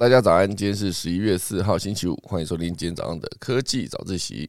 [0.00, 4.48] 大家早安，今天是十一月四号星期五，欢迎收听今天早上的科技早自习。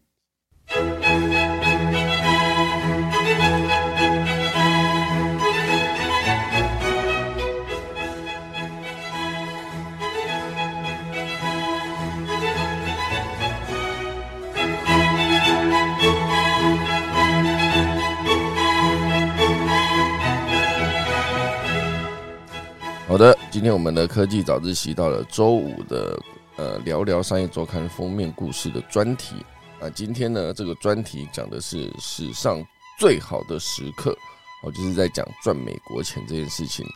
[23.11, 26.17] 好的，今天我们的科技早自习到了周五的
[26.55, 29.35] 呃聊聊商业周刊封面故事的专题
[29.81, 29.89] 啊。
[29.89, 32.65] 今天呢，这个专题讲的是史上
[32.97, 34.17] 最好的时刻，
[34.63, 36.87] 哦，就是在讲赚美国钱这件事情。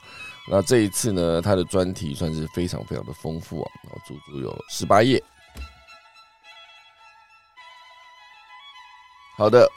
[0.50, 5.22] 那这一次呢，它的专题算是非常非常的丰富啊，然后足足有十八页。
[9.36, 9.70] 好的，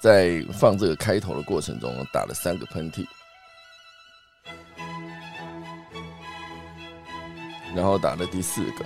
[0.00, 3.06] 在放这个开头的过程中，打了三个喷嚏。
[7.76, 8.84] 然后打了第四个，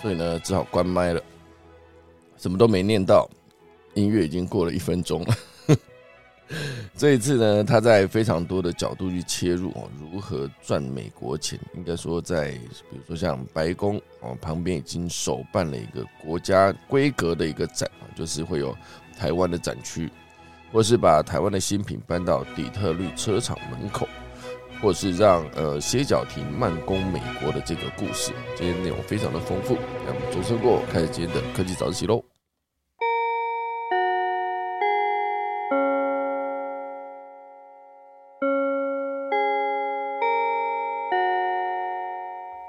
[0.00, 1.20] 所以呢，只好关麦了，
[2.38, 3.28] 什么都没念到，
[3.94, 5.34] 音乐已经过了一分钟了。
[6.96, 11.58] 这一次呢，他在非常多的角度去切入哦，如何赚美国钱？
[11.74, 12.52] 应该说，在
[12.90, 18.72] 比如说像白宫哦旁边已经首办了一个国家规格的一个展啊，就是会有
[19.18, 20.08] 台湾的展区，
[20.72, 24.08] 或是把台湾的新品搬到底特律车厂门口。
[24.80, 29.76] 或是让呃歇脚亭慢攻美国的这个故事，今天内容非常的丰富。
[30.06, 32.22] 那么钟声过，开始今天的科技早自习喽。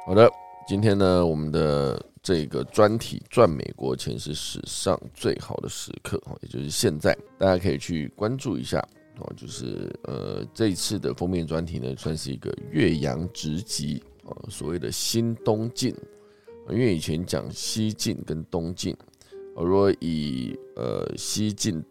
[0.06, 0.32] 好的，
[0.66, 8.82] 今天呢，我们的这个专题赚美国钱是史上最好的时刻也就是现在，大家可以去关注一下。
[9.20, 15.96] 哦，就是呃，这一次的封面专题呢，算是一个岳阳直击啊，所谓的新东晋，
[16.70, 18.96] 因为以前讲西晋跟东晋，
[19.56, 21.84] 如果以呃西晋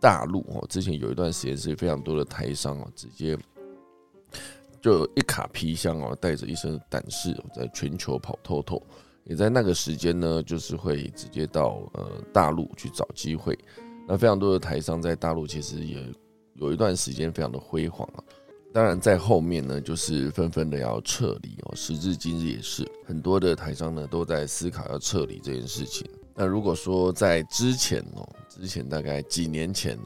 [0.00, 3.36] 大陆哦，之前有一段时间是非常多的台商哦，直接
[4.80, 8.80] 就一卡皮箱哦，带着一身胆识，在全球跑透透，
[9.24, 13.58] 也在那个时间呢，就是会直接到呃大陆去找机会，
[14.06, 16.00] 那非常多的台商在大陆其实也。
[16.60, 18.24] 有一段时间非常的辉煌啊，
[18.72, 21.76] 当然在后面呢，就是纷纷的要撤离哦。
[21.76, 26.04] 时至今日也是很多的台商呢都在思考要撤离这件事情。
[26.34, 29.96] 那如果说在之前哦，之前大概几年前，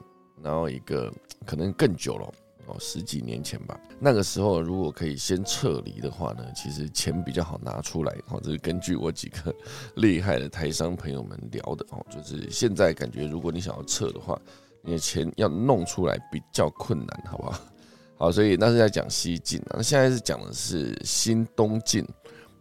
[0.42, 1.10] 然后一个
[1.46, 2.26] 可能更久了
[2.66, 8.38] 哦，十几年前吧，那个时候如果可以先撤离的话呢，其实钱比较好拿出来哦。
[8.42, 9.54] 这是根据我几个
[9.96, 14.38] 厉害的台商朋友们聊的哦，就是现在感觉如果你想要撤的话。
[14.82, 17.60] 你的钱要弄出来比较困难，好不好？
[18.18, 22.06] 好，所以那是在讲西晋啊，那现在是讲的是新东晋。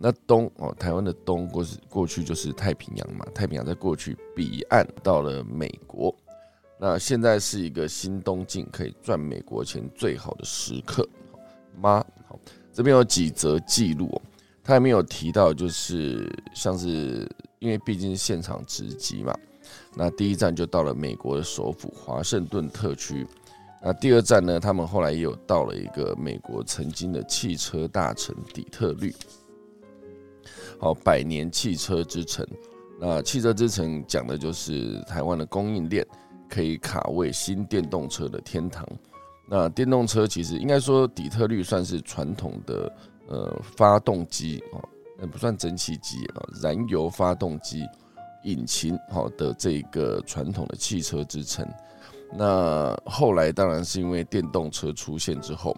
[0.04, 6.12] 那东哦，台湾的东过是过去就是太平洋嘛，太平洋在过去彼岸到了美国，
[6.80, 11.08] 那现在是一个新东晋可以赚美国钱最好的时刻
[11.80, 12.04] 吗？
[12.28, 12.40] 好，
[12.74, 14.20] 这边有几则记录，
[14.64, 19.32] 他还没有提到，就是像是因为毕竟现场直击嘛。
[19.94, 23.28] 那第一站就到了美国的首府华盛顿特区，
[23.84, 24.60] 那第二站呢？
[24.60, 29.14] 他们后来也有到了一个美国曾经的汽车大城底特律，
[30.80, 32.48] 好，百年汽车之城。
[33.00, 36.08] 那汽车之城讲的就是台湾的供应链
[36.48, 38.88] 可以卡位新电动车的天堂。
[39.50, 42.96] 那电动车其实应该说底特律算是传统的
[43.28, 44.80] 呃发动机啊，
[45.20, 47.86] 那不算蒸汽机啊，燃油发动机。
[48.44, 51.68] 引擎好的这个传统的汽车之城，
[52.34, 55.76] 那后来当然是因为电动车出现之后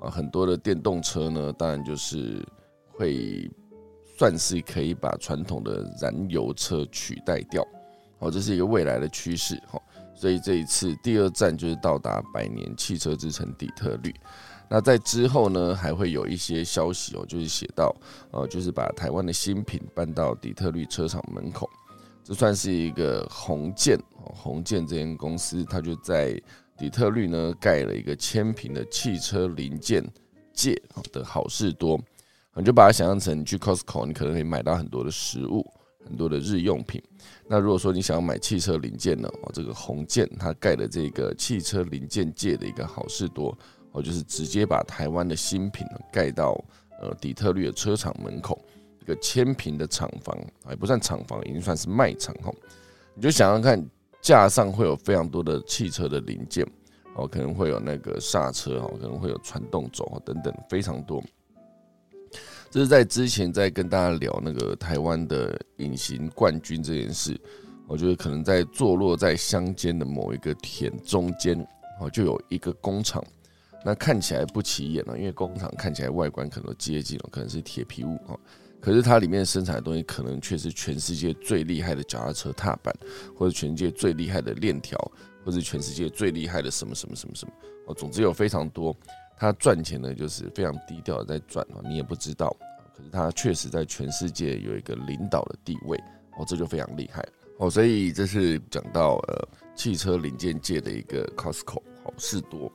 [0.00, 2.44] 啊，很多的电动车呢，当然就是
[2.90, 3.50] 会
[4.16, 7.66] 算是可以把传统的燃油车取代掉，
[8.18, 9.80] 好，这是一个未来的趋势哈。
[10.14, 14.12] 所以这一次第二站就是到达百年汽车之城底特律，
[14.68, 17.94] 那在之后呢，还会有一些消息哦，就是写到
[18.32, 21.70] 呃，就是把台湾的新品搬到底特律车厂门口。
[22.28, 26.38] 这算是一个红建，红建这间公司，它就在
[26.76, 30.04] 底特律呢盖了一个千平的汽车零件
[30.52, 30.78] 界
[31.10, 31.98] 的好事多，
[32.54, 35.64] 你就把它想象成你去 Costco，你可能可以买到很多的食物，
[36.04, 37.02] 很多的日用品。
[37.46, 43.56] 那如果说你想要买汽车零件呢，哦，这个红建它盖的这个汽车零件界的一个好事多，
[43.92, 46.62] 哦，就是直接把台湾的新品盖到
[47.00, 48.62] 呃底特律的车厂门口。
[49.08, 52.52] 个千平的厂房，还不算厂房，已经算是卖场哈。
[53.14, 53.84] 你就想想看，
[54.20, 56.64] 架上会有非常多的汽车的零件，
[57.14, 61.24] 哦，可能会有那个刹车，哦，可能会有传动轴等等，非常多。
[62.70, 67.40] 这是在之前在跟大家聊那个台湾的隐形冠军这件事，
[67.86, 71.58] 我觉得可能在坐落在乡间的某一个田中间，
[71.98, 73.24] 哦，就有一个工厂，
[73.82, 78.36] 那看起来不起眼了，因为工厂看起来外观可能接近了，可能是铁皮屋啊，
[78.80, 82.94] 可是它里面生产的东西可能却是全世界最厉害的脚踏车踏板，
[83.36, 84.96] 或者全世界最厉害的链条，
[85.44, 87.52] 或者全世界最厉害的什么什么什么什么，
[87.86, 88.96] 哦，总之有非常多。
[89.36, 92.56] 他赚钱呢，就是非常低调的在赚哦，你也不知道。
[92.96, 95.96] 可是他确实在全世界有一个领导的地位
[96.36, 97.24] 哦，这就非常厉害
[97.58, 97.70] 哦。
[97.70, 102.72] 所以这是讲到呃汽车零件界的一个 Costco 好事多。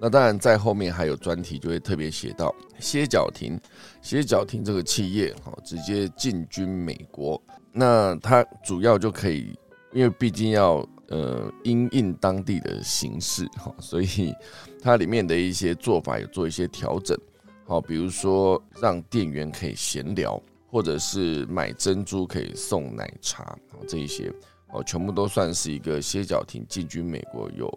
[0.00, 3.58] 那当然在后面还有专题就会特别写到歇脚亭，
[4.02, 7.40] 歇脚亭这个企业哈直接进军美国，
[7.72, 9.58] 那它主要就可以，
[9.92, 10.86] 因为毕竟要。
[11.08, 14.34] 呃，因应当地的形式哈，所以
[14.82, 17.16] 它里面的一些做法有做一些调整，
[17.64, 23.56] 好，比如说让店员可以闲聊，或者是买珍珠可以送奶茶，
[23.86, 24.32] 这一些。
[24.72, 27.72] 哦，全部都算是一个歇脚亭进军美国有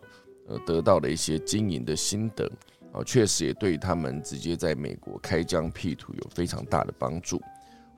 [0.50, 2.52] 呃得到了一些经营的心得，
[2.92, 7.42] 啊，确实也对他们直接在美国开疆辟土有非常大的帮助。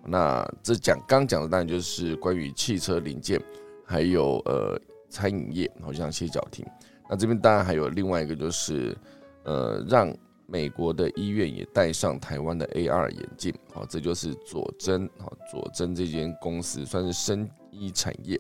[0.06, 3.42] 那这讲刚讲的当然就是关于汽车零件，
[3.84, 4.80] 还有呃。
[5.14, 6.66] 餐饮业好像歇脚亭，
[7.10, 8.98] 那这边当然还有另外一个，就是
[9.44, 10.10] 呃，让
[10.48, 18.40] 美国的医院也戴上台湾的 AR 眼镜，好，这就是佐真，好，佐真这间公司算是生医产业，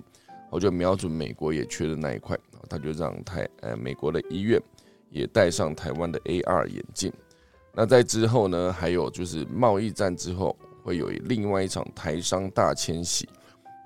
[0.50, 2.40] 我就瞄准美国也缺的那一块，
[2.72, 4.62] 他就让台呃美国的医院
[5.10, 7.12] 也戴上台湾的 AR 眼镜。
[7.74, 13.28] 那在之后呢，还有就是贸易战之后会有另外一场台商大迁徙，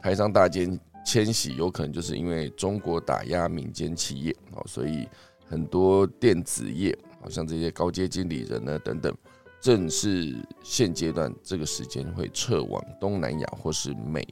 [0.01, 0.79] 台商大迁。
[1.07, 5.07] 迁徙有可能就是因为中国打压民间企业哦，所以
[5.47, 9.15] 很多电子业，好像这些高阶经理人呢等等，
[9.61, 14.27] 正是现阶段这个时间会撤往东南亚或是美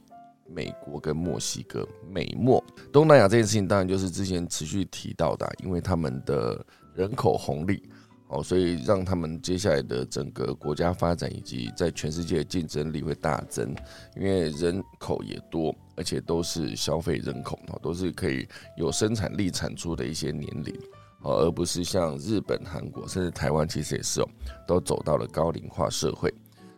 [0.54, 2.62] 美国跟墨西哥美墨
[2.92, 6.64] 东南亚这件事情，当然就是之前持续提到的，因为他们的
[6.94, 7.82] 人口红利。
[8.28, 13.72] 哦，所以让他们接下来的整个国家发展以及在全世界的竞争力会大增，
[14.16, 18.48] 因为人口也多，而且都是消费人口哦，都是可以
[18.78, 20.74] 有生产力产出的一些年龄
[21.20, 24.28] 哦，而不是像日本、韩国甚至台湾，其实也是哦，
[24.66, 26.32] 都走到了高龄化社会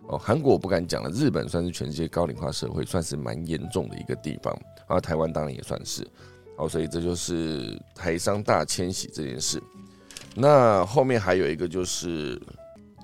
[0.08, 0.18] 哦。
[0.18, 4.56] 韩国我不敢讲了，日本算是全世界高龄化社会算是蛮严重的一个地方，
[4.86, 6.06] 啊，台湾当然也算是
[6.56, 9.62] 哦，所以这就是台商大迁徙这件事。
[10.34, 12.40] 那后面还有一个就是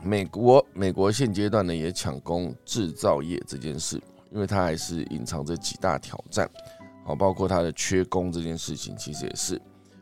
[0.02, 4.00] 美国，美国现阶段呢也抢攻制造业这件事，
[4.30, 6.50] 因为它还是隐藏着几大挑战，
[7.04, 9.60] 好，包括它的缺工这件事情，其实也是，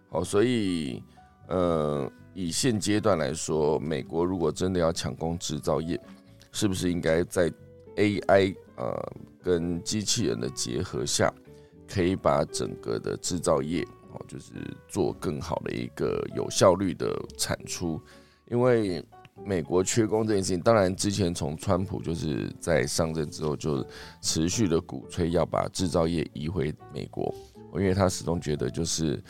[0.08, 1.02] 好，所以
[1.48, 6.00] 呃，以现阶段来说，美国如果真的要抢攻制造业，
[6.52, 7.52] 是不是应该在
[7.96, 9.12] AI 呃
[9.42, 11.32] 跟机器人的结合下，
[11.88, 13.86] 可以把整个的制造业。
[14.12, 14.50] 哦，就是
[14.88, 18.00] 做更好的一个有效率的产出，
[18.50, 19.00] 因为
[19.44, 23.86] 美国缺工这件事情，当然之前从川普就是在上任之后就
[24.20, 27.32] 持续的鼓吹要把制造业移回美国，
[27.74, 29.22] 因为他始终觉得就是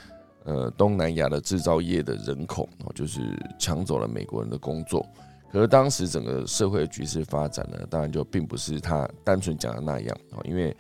[0.45, 3.21] 呃东南亚的制造业的人口哦，就是
[3.59, 5.07] 抢走了美国人的工作，
[5.53, 10.77] 可是当时整个社会的局势发展呢，当然就并不是他单纯讲的那样哦，因为。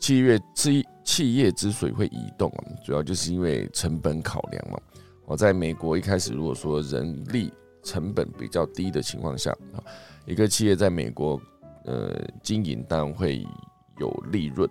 [0.00, 4.78] 企业之企业之所以会移动啊，主要就是因为成本考量嘛。
[5.24, 7.50] 我在美国一开始，如果说人力
[7.82, 9.80] 成本比较低的情况下啊，
[10.26, 11.40] 一个企业在美国
[11.86, 13.46] 呃经营当然会
[13.98, 14.68] 有利润。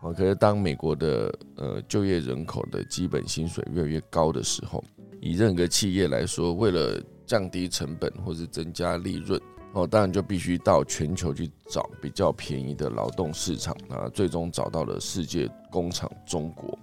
[0.00, 4.82] 好，可是当美国的呃就业人口的基本薪水越来越高的时候，
[5.20, 9.40] 以任何企业来说，为了降低成本或是增加利润。
[9.72, 16.78] 哦，当然就必须到全球去找比较便宜的劳动市场啊，最终找到了世界工厂中国。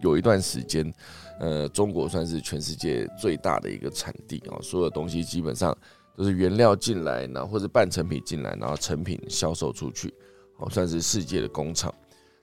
[0.00, 0.92] 有一段时间，
[1.38, 5.76] 呃，中国算是全世界最大的一个产地啊，所有东西基本上
[6.16, 10.12] 都是原料进来，然后或者半成品进来，然后成品销售出去，
[10.56, 11.94] 哦，算是世界的工厂。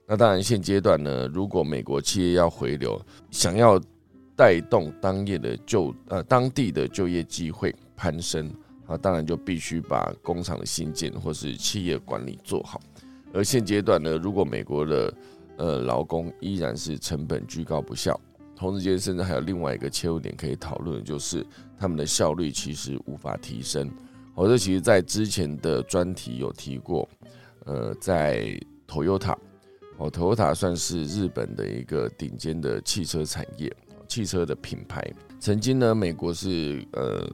[0.06, 2.98] 那当然现阶段呢，如果美国企业要回流，
[3.30, 3.78] 想要
[4.40, 8.50] 带动当业的就呃当地的就业机会攀升。
[8.86, 12.80] 啊，当然就必须把工厂的新建或是企业管理做好。
[13.32, 15.14] 而现阶段呢，如果美国的
[15.58, 18.12] 呃劳工依然是成本居高不下，
[18.56, 21.46] 同时间甚至还有另外一个切入点可以讨论，就是
[21.78, 23.88] 他们的效率其实无法提升。
[24.34, 27.08] 我这其实在之前的专题有提过，
[27.66, 29.36] 呃，在 Toyota，
[29.98, 33.72] 哦，Toyota 算是日本的一个顶尖的汽车产业，
[34.10, 35.00] 汽车的品牌。
[35.38, 37.26] 曾经呢，美国是呃。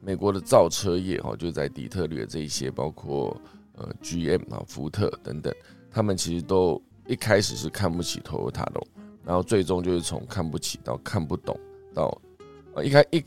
[0.00, 3.36] 美国的造车业哈，就在底特律的这一些，包括
[3.74, 5.52] 呃 GM 啊、福特等等，
[5.90, 8.80] 他们其实都一开始是看不起 Toyota 的，
[9.22, 11.58] 然后最终就是从看不起到看不懂，
[11.92, 12.16] 到
[12.74, 13.22] 呃一开一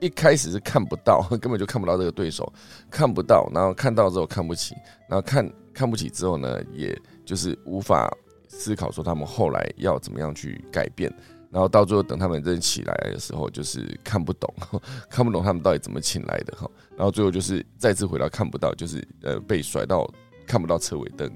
[0.00, 2.52] 一开始是看不到， 根本就看不到这个对手，
[2.90, 4.74] 看不到，然后看到之后看不起，
[5.08, 8.12] 然后看看不起之后呢，也就是无法
[8.48, 11.10] 思考说他们后来要怎么样去改变。
[11.50, 14.52] 然后到最后，等他们真起来的时候，就是看不懂，
[15.08, 16.70] 看不懂他们到底怎么请来的哈。
[16.96, 20.06] 然后最后就是再次回到看不到，就是呃被甩到
[20.46, 21.30] 看不到车尾灯。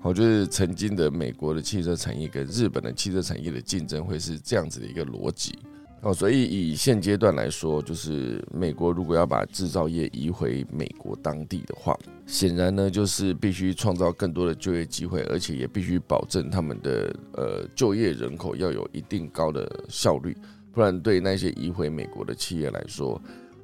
[0.00, 5.58] 好，就是曾经的美国的汽车产业跟日本的汽车产业的竞争会是这样子的一个逻辑。
[6.04, 20.36] 哦，所以以现阶段来说，就是美国如果要把制造业移回美国当地的话，显然呢，就是必须创造更多的就业机会，而且也必须保证他们的呃就业人口要有一定高的效率，
[20.72, 23.18] 不然对那些移回美国的企业来说，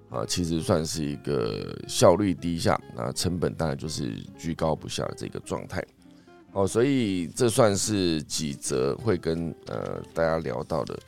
[0.08, 5.84] 啊，其实算是一个效率低下，那成本当然就是居高不下的这个状态。
[6.52, 10.98] 哦，所以这算是几则会跟呃大家聊到的。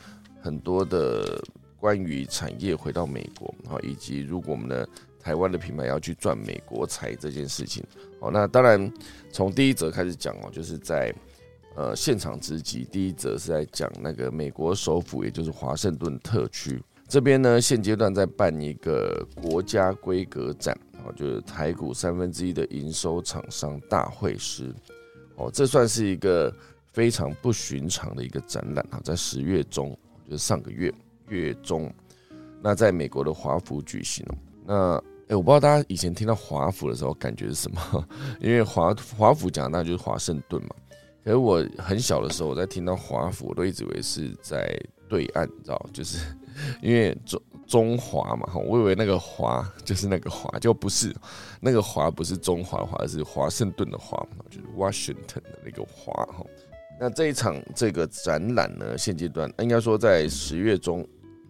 [0.42, 1.42] 很多的
[1.78, 4.86] 关于产业回到美国，好，以及如果我们的
[5.20, 7.82] 台湾的品牌要去赚美国财这件事情，
[8.20, 8.92] 好，那当然
[9.30, 11.14] 从第一则开始讲哦，就是在
[11.76, 24.74] 呃现场直击，第一则是在讲那个美国首府，也就是华盛顿特区这边呢，现阶段在办一个国家规格展，哦，就是台股三分之一的营收厂商大会师，
[25.36, 26.52] 哦，这算是一个
[26.92, 29.96] 非常不寻常的一个展览啊，在十月中。
[30.26, 30.92] 就是上个月
[31.28, 31.92] 月中，
[32.60, 34.26] 那在美国的华府举行
[34.64, 34.96] 那
[35.28, 38.08] 哎，我不知道大家以前听到华府的时候感觉是什么？
[38.40, 40.70] 因为华华府讲那就是华盛顿嘛。
[41.24, 46.18] 可是我很小的时候，我在听到华府，我都一直以为是在对岸，你知道，就是
[46.82, 51.14] 因为中中华嘛，哈，我以为那个华就是那个华，就不是
[51.60, 56.44] 那个华，不是中华华，是华盛顿的华，就是 Washington 的那个华，哈。
[57.02, 61.04] 那这一场这个展览呢，现阶段应该说在十月中，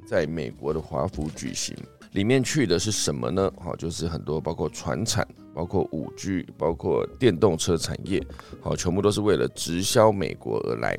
[0.06, 1.76] 在美国的华府举行。
[2.12, 3.52] 里面去的是什么呢？
[3.61, 8.26] 好，就是很多包括船产、包括五 G、包括电动车产业，
[8.62, 10.99] 好，全部都是为了直销美国而来。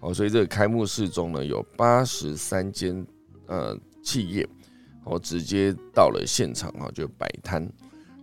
[0.00, 3.06] 好，所以这个开幕式中呢，有八十三间
[3.46, 4.44] 呃企业，
[5.04, 7.64] 好，直接到了现场啊，就摆摊。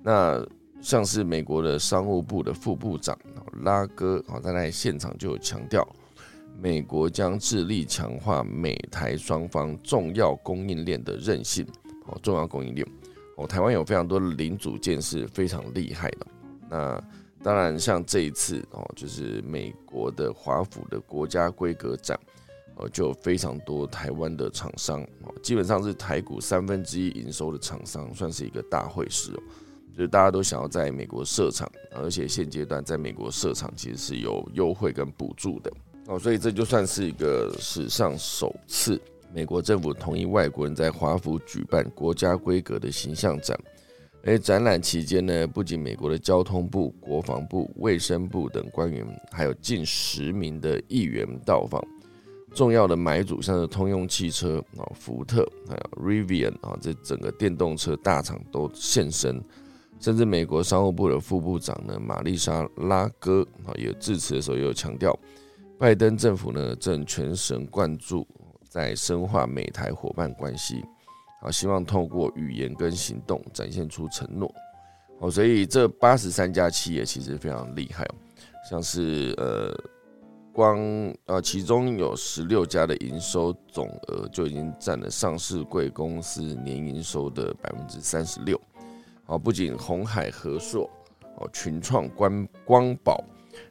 [0.04, 0.46] 那
[0.82, 3.18] 像是美国的商务部的副部长
[3.64, 5.88] 拉哥啊，在那现场就有强调，
[6.60, 11.66] 美国将致力强化美台双方重要供应链的韧性。
[12.08, 12.88] 哦，重要供应链
[13.38, 16.28] 哦，台湾有非常多的零组件是非常厉害的。
[16.68, 17.04] 那
[17.44, 22.20] 当然，像这一次哦，就是美国的华府的国家规格展，
[22.76, 25.08] 哦，就非常多台湾的厂商，
[25.44, 29.32] 基本上是台股三分之一营收的厂商，算是一个大会师。
[29.96, 35.72] 就是大家都想要在美国设厂，而且现阶段在美国设厂其实是有优惠跟补助的
[36.08, 39.00] 哦，所以这就算是一个史上首次，
[39.34, 43.60] 美国政府同意外国人在华府举办国家规格的形象展。
[44.24, 51.84] 而展览期间呢，不仅美国的交通部、国防部、卫生部等官员，还有近十名的议员到访。
[52.54, 59.44] 重要的买主像是通用汽车啊、福特还有 Rivian 啊，这整个电动车大厂都现身。
[60.02, 65.16] 甚至美国商务部的副部长呢，玛丽莎拉戈啊，也致辞的时候也有强调，
[65.78, 68.28] 拜登政府呢正全神贯注
[68.68, 70.84] 在深化美台伙伴关系，
[71.44, 74.52] 啊，希望透过语言跟行动展现出承诺。
[75.20, 78.16] 哦，所以这八十三家企业其实非常厉害哦，
[78.68, 79.72] 像是呃，
[80.52, 80.80] 光
[81.28, 88.60] 呃，其中有十六家的营收总额就已经占了上市贵公司年营收的百分之三十六。
[89.32, 90.90] 啊，不仅红海、和硕、
[91.38, 93.24] 哦群创、光光宝、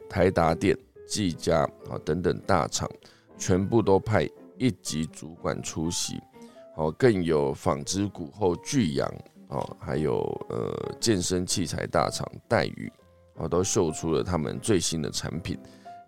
[0.09, 0.75] 台达电、
[1.07, 2.89] 技嘉啊等等大厂，
[3.37, 4.27] 全部都派
[4.57, 6.19] 一级主管出席。
[6.77, 9.07] 哦，更有纺织股后巨阳
[9.49, 12.91] 哦，还有呃健身器材大厂戴宇
[13.37, 15.59] 啊，都秀出了他们最新的产品。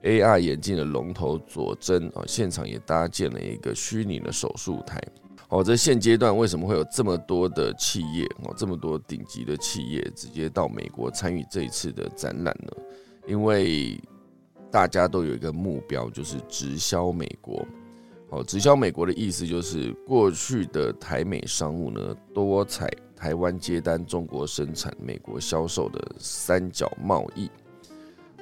[0.01, 4.99] AR 眼镜的龙头佐真啊，现场也搭建了一个虚拟的手术台。
[5.53, 12.71] 哦，这现阶段为什么会有这么多的企业哦，这么多顶级的企业直接到美国参与这一次的展览呢？
[13.27, 14.01] 因为
[14.71, 17.63] 大家都有一个目标，就是直销美国。
[18.31, 27.47] 哦，直销美国的意思就是过去的台美商务呢，多采台湾接单、中国生产、美国销售的三角贸易。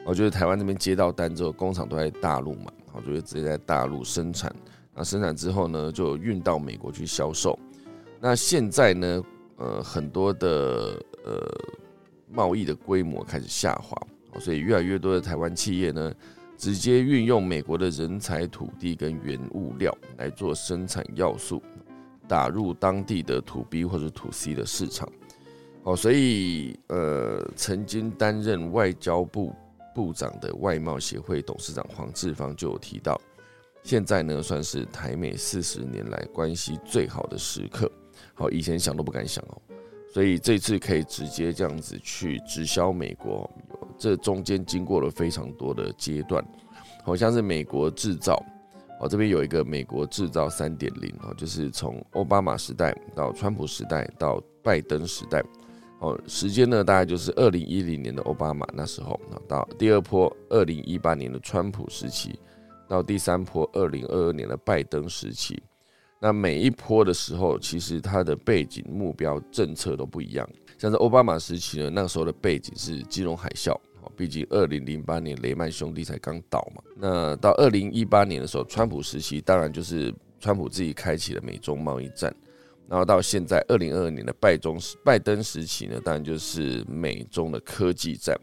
[0.06, 4.56] 我觉得台湾那边接到单之后，工厂都在大陆嘛，我觉得直接在大陆生产。
[4.94, 7.58] 那生产之后呢，就运到美国去销售。
[8.20, 9.24] 那现在呢，
[9.58, 11.42] 呃很多的呃
[12.30, 13.98] 贸易的规模开始下滑，
[14.40, 16.14] 所以越来越多的台湾企业呢，
[16.58, 21.62] 直接运用美国的人才、土地跟原物料来做生产要素，
[22.28, 25.10] 打入当地的土 B 或者土 C 的市场。
[25.84, 29.52] 哦，所以呃，曾经担任外交部
[29.96, 33.20] 部长的外贸协会董事长黄志芳就有提到，
[33.84, 37.92] 现在呢算是台美四十年来关系最好的时刻。
[38.34, 39.62] 好，以前想都不敢想哦，
[40.14, 43.50] 所以这次可以直接这样子去直销美国，
[43.98, 46.44] 这中间经过了非常多的阶段，
[47.04, 48.44] 好像是美国制造，
[49.00, 55.44] 哦这边有一个美国制造三点零哦，就是从奥巴马时代到川普时代到拜登时代。
[56.00, 62.40] 哦，时间呢，大概就是二零一零年的奥巴马那时候，到第二波二零一八年的川普时期，
[62.92, 65.64] 到第三波二零二二年的拜登时期。
[66.20, 70.48] 那每一波的时候，其实它的背景、目标、政策都不一样。
[70.78, 73.74] 像是奥巴马时期呢，那个时候的背景是金融海啸，
[74.18, 76.84] 毕竟二零零八年雷曼兄弟才刚倒嘛。
[76.98, 82.36] 那到二零一八年的时候，川普时期，当然就是川普自己开启了美中贸易战。
[82.90, 88.38] 然后到现在二零二二年的拜中拜登时期呢，当然就是美中的科技战，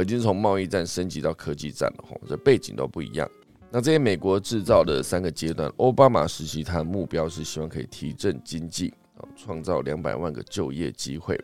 [0.00, 3.30] 已经从贸易战升级到科技战了吼，这背景都不一样。
[3.72, 11.40] 那这些美国制造的三个阶段，奥巴马时期他的目标是希望可以提振经济啊，创造两百万个就业机会。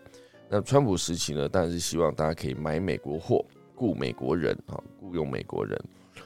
[0.49, 3.45] 那川普时期呢，当然是希望大家可以买美国货，
[3.77, 5.81] 雇美国人啊，雇佣美国人。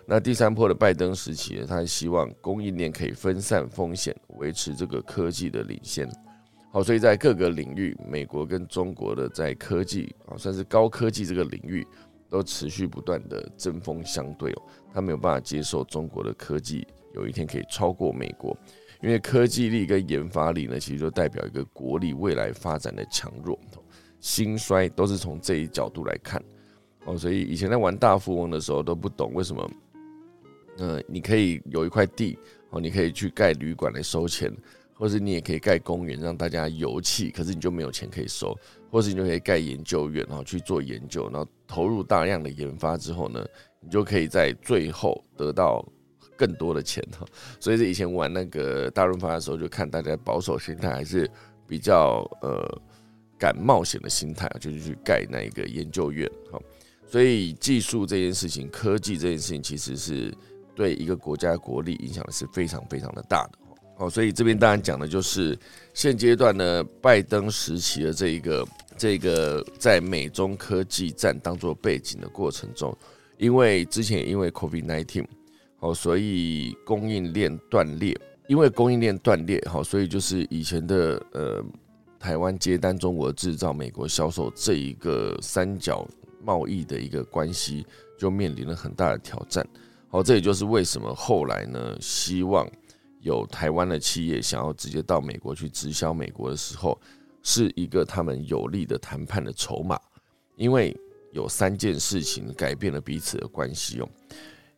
[0.07, 6.09] 那第三波的拜登时期呢，他希望供应链可以分散风险，维持这个科技的领先。
[6.73, 11.87] 好，所以在各个领域，美国跟中国的在科技啊，算是高科技这个领域，
[12.31, 14.63] 都持续不断的针锋相对哦。
[14.93, 18.57] 他没有办法接受中国的科技有一天可以超过美国，
[19.03, 23.59] 因为科技力跟研发力呢，其实就代表一个国力未来发展的强弱、
[24.21, 26.43] 兴衰，都是从这一角度来看。
[27.05, 29.71] 哦，所以以前在玩大富翁的时候都不懂为什么。
[30.79, 32.38] 嗯，你可以有一块地
[32.71, 34.51] 哦，你可以去盖旅馆来收钱，
[35.01, 38.55] 或者你也可以盖公园让大家游憩，可是你就没有钱可以收，
[38.91, 43.43] 或者你就可以盖研究院，然后去做研究，然后投入大量的研发之后呢，
[43.81, 45.83] 你就可以在最后得到
[46.37, 47.27] 更多的钱哈。
[47.59, 51.27] 所以是以前玩那个大润发的时候，就看大家保守心态还是
[51.67, 52.83] 比较呃
[53.39, 56.61] 敢冒险的心态，就是去盖那一个研究院哈。
[57.07, 60.31] 所以技术这件事情，科技这件事情，其实是。
[60.73, 63.59] 对一个国家国力影响是非常非常的大的
[64.01, 65.57] 哦，所以这边当然讲的就是
[65.93, 72.97] 现阶段呢，拜登时期的这一个这个在美中科技战当做背景的过程中，
[73.37, 75.27] 因为之前因为 COVID nineteen
[75.81, 81.63] 哦，所以供应链断裂，因为供应链断裂好，所以就是以前的呃
[82.19, 86.09] 台湾接单中国制造，美国销售这一个三角
[86.43, 87.85] 贸易的一个关系
[88.19, 89.63] 就面临了很大的挑战。
[90.09, 92.67] 好，这也就是为什么后来呢，希望
[93.20, 96.98] 有台湾的企业想要直接到美国去直销美国的时候，
[97.42, 99.98] 是一个他们有利的谈判的筹码。
[100.56, 100.94] 因为
[101.33, 104.09] 有三件事情改变了彼此的关系哦。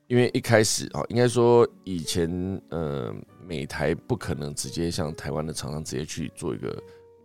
[0.07, 2.31] 因为一开始啊，应该说以前
[2.68, 3.14] 呃，
[3.46, 6.81] 美台不可能直接向台湾的厂商直接去做一个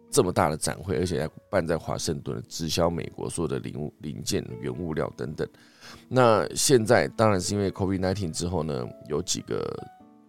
[0.09, 5.47] 这么大的展会，而且还办在华盛顿，直销美国所有的零物零件、原物料等等。
[6.07, 9.61] 那现在当然是因为 COVID-19 之后呢，有几个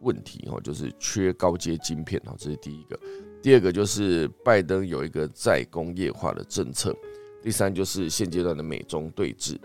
[0.00, 2.96] 问题哈，就是缺高阶晶片哈，这是第一个；
[3.42, 6.92] 第二个就是拜登有一个再工业化的政策；
[7.42, 9.58] 第三就是现阶段的美中对峙。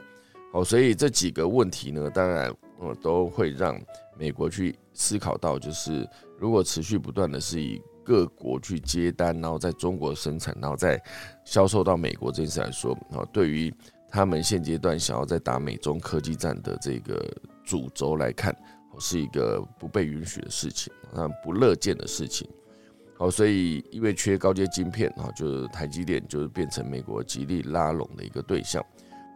[0.52, 3.80] 好，所以这几个问题呢，当然呃都会让
[4.18, 11.02] 美国去思考到，就是如果持续不断的是以各国去接单，然后在中国生产，然后再
[11.44, 13.74] 销售到美国这件事来说啊，对于
[14.10, 17.28] 他们现阶段想要在打美中科技战的这个
[17.64, 18.56] 主轴来看，
[19.00, 22.48] 是一个不被允许的事情，啊，不乐见的事情。
[23.16, 28.84] 好，所以因为缺高阶晶片，啊，就是台积电就是变成美国极力拉拢的一个对象。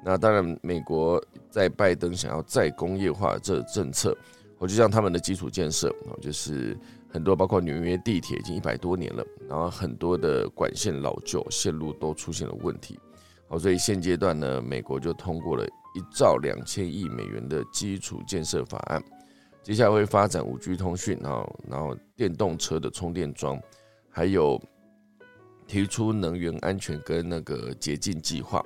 [0.04, 4.15] 那当然，美国在拜登想要再工业化这政策，
[4.58, 6.78] 我就像他们的基础建设，啊，就是
[7.10, 13.00] 很多包括纽约地铁已经一百多年了，然后很多的管线老旧，线路都出现了问题。
[13.48, 19.02] 好，所以现阶段呢，美国就通过了一兆两千亿美元的基础建设法案，
[19.68, 23.62] 接下来会发展五 G 通讯，然后然后电动车的充电桩，
[24.10, 24.58] 还有
[25.68, 28.64] 提出能源安全跟那个洁净计划，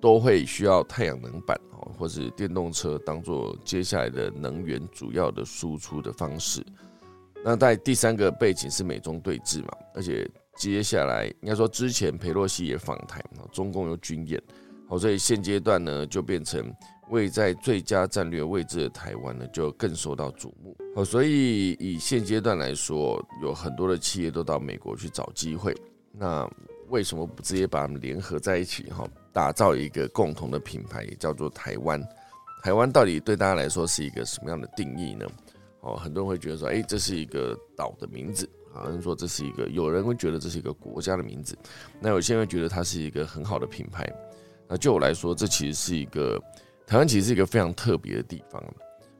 [0.00, 6.64] 都会需要太阳能板哦，或是电动车当做接下来的能源主要的输出的方式。
[7.44, 10.30] 那在第三个背景是美中对峙嘛，而且。
[10.56, 13.18] 接下来应该说之前佩洛西也访台，
[13.50, 14.38] 中共有军演，
[14.86, 16.70] 好，所以现阶段呢就变成
[17.10, 20.76] 位在最佳战略位置的台湾呢就更受到瞩目。
[20.94, 25.76] 好，所以以现阶段来说，有很多的企业都到美国去找机会。
[26.12, 26.48] 那
[26.88, 28.84] 为什么不直接把他们联合在一起？
[28.90, 32.02] 哈，打造一个共同的品牌，也叫做台湾。
[32.62, 35.26] 台湾到底对大家来说是一个什么样的定义呢？
[35.80, 41.56] 哦，很多人会觉得说，哎，这是一个岛的名字，好像说这是一个，有人会觉得这是一个国家的名字，
[42.00, 44.06] 那有些人觉得它是一个很好的品牌。
[44.68, 46.38] 那就我来说，这其实是一个
[46.90, 48.60] 台湾，其实是一个非常特别的地方。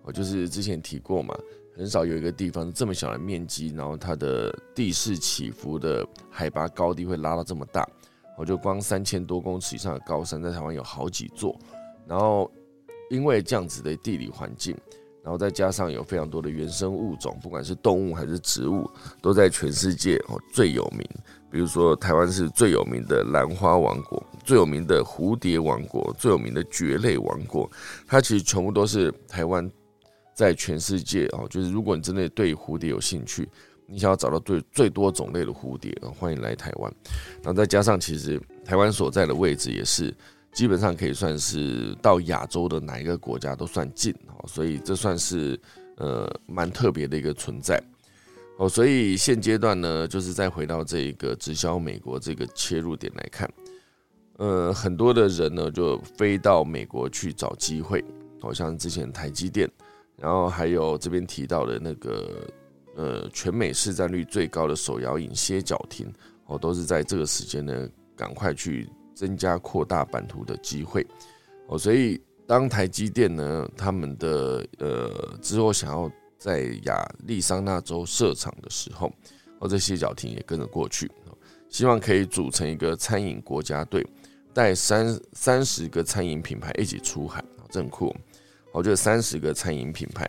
[0.03, 1.39] 我就是之前提过嘛，
[1.77, 7.89] 很少有一个地方这么小的面积，然后它的地势起伏的海拔高低会拉到这么大。
[8.37, 11.57] 我就光三千多公尺以上的高山，在台湾有好几座，
[12.09, 12.51] 然后。
[13.09, 14.73] 因为这样子的地理环境，
[15.21, 18.89] 然后再加上有非常多的原生物种，不管是动物还是植物，
[19.21, 21.05] 都在全世界哦最有名。
[21.51, 27.71] 比如说，台湾是最有名的兰花王国，最有名的蝴蝶王国，最有名的蕨类王国。
[28.07, 29.71] 它其实全部都是台湾
[30.35, 33.49] 在全世界哦，就是如果你真的对蝴蝶有兴趣，
[33.87, 36.93] 你想要找到最最多种类的蝴蝶，欢迎来台湾。
[37.43, 40.15] 然后再加上，其实台湾所在的位置也是。
[40.53, 45.57] 基本上可以算是到亚洲的哪一个国家都算近哦，所以这算是
[45.97, 47.81] 呃蛮特别的一个存在
[48.61, 48.69] 哦。
[48.69, 53.51] 所以现阶段呢，就是再回到这个直销美国这个切入点来看，
[54.37, 58.05] 呃，很多的人呢就飞到美国去找机会，
[58.41, 59.69] 好像之前台积电，
[60.17, 62.47] 然后还有这边提到的那个
[62.95, 66.07] 呃全美市占率最高的手摇饮歇脚亭
[66.47, 68.89] 哦，都是在这个时间呢赶快去。
[69.13, 71.07] 增加扩大版图的机会
[71.67, 79.13] 哦，所以当台积电呢，他们的呃之后想要在亚利桑那州设厂的时候，
[79.59, 81.11] 哦，这歇脚亭也跟着过去，
[81.69, 84.05] 希望可以组成一个餐饮国家队，
[84.55, 88.17] 带三三十个餐饮品牌一起出海，真酷！
[88.73, 90.29] 我觉得三十个餐饮品牌。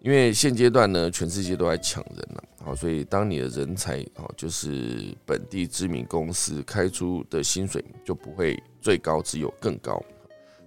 [0.00, 10.02] 因为现阶段呢，全世界都在抢人了，好，所以当你的人才啊，就是本地知名公司开出的薪水就不会最高，只有更高，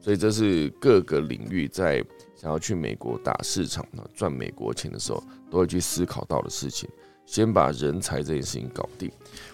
[0.05, 1.97] 所以这是各个领域在
[2.35, 6.87] 想要去美国打市场，赚美国钱的时候，都会去思考到的事情。
[7.25, 9.11] 先把人才这件事情搞定，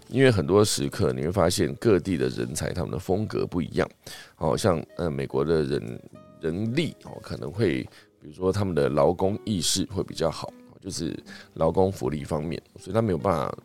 [0.10, 3.90] 因为很多时刻你会发现各地的人才他们的风格不一样，
[4.36, 6.02] 好像呃美国的人
[6.42, 7.88] 人力哦可能会。
[8.24, 11.18] 比如说，他们的劳工意识会比较好，就是
[11.54, 13.58] 劳工福利方面，所以他没有办法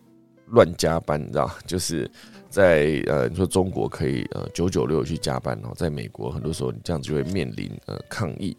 [0.47, 1.51] 乱加班，你知道？
[1.67, 2.11] 就是
[2.49, 8.57] 在呃，你说中国可以呃九九六去加班哦，在美国很多时候你这样子就会面临呃抗议。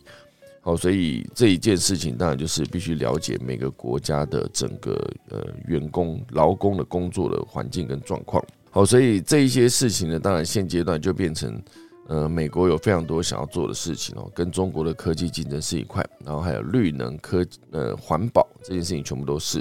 [0.61, 4.93] 好，所以这一件事情当然就是必须了解每个国家的整个
[5.29, 8.43] 呃员工劳工的工作的环境跟状况。
[8.69, 11.61] 好，所以这一些事情呢，当然现阶段就变成。
[12.09, 19.59] 呃，美国有非常多想要做的事情哦，跟中国的科技竞争是一块，然后还有绿能科呃环保这件事情全部都是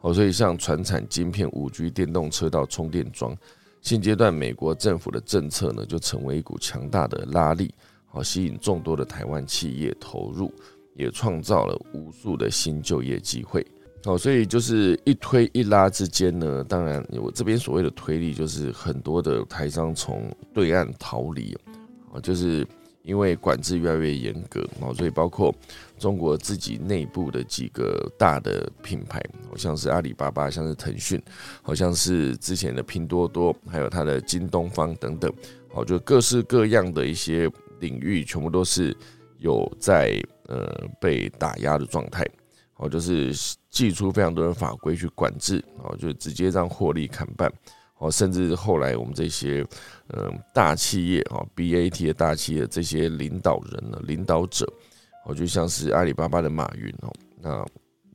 [0.00, 3.36] 哦，所以像船产晶片、五 G、电动车到充电桩，
[3.80, 7.72] 现阶段美国政府的政策呢，就成为一股强大的拉力，
[8.06, 10.52] 好吸引众多的台湾企业投入，
[10.94, 13.66] 也创造了无数的新就业机会。
[14.04, 21.56] 哦，所以就是一推一拉之间呢，当然我这边所谓的推力，就是很多的台商从对岸逃离。
[22.12, 22.66] 啊就是
[23.02, 25.54] 因为管制越来越严格，哦，所以包括
[25.98, 31.20] 中国自己内部的几个大的品牌，好像是阿里巴巴，像是腾讯，
[31.62, 35.32] 好像是之前的拼多多，还有它的京东方等等，
[35.72, 38.96] 好，就各式各样的一些领域，全部都是
[39.38, 42.26] 有在呃被打压的状态，
[42.74, 43.32] 好，就是
[43.70, 47.52] 寄出非常多的法规去管制，好，就直接让获利砍半。
[47.98, 49.66] 哦，甚至后来我们这些
[50.08, 54.70] 嗯大企业啊，BAT 的大企业这些领导人呢，领导者，
[55.26, 57.66] 哦，就像是阿里巴巴的马云哦，那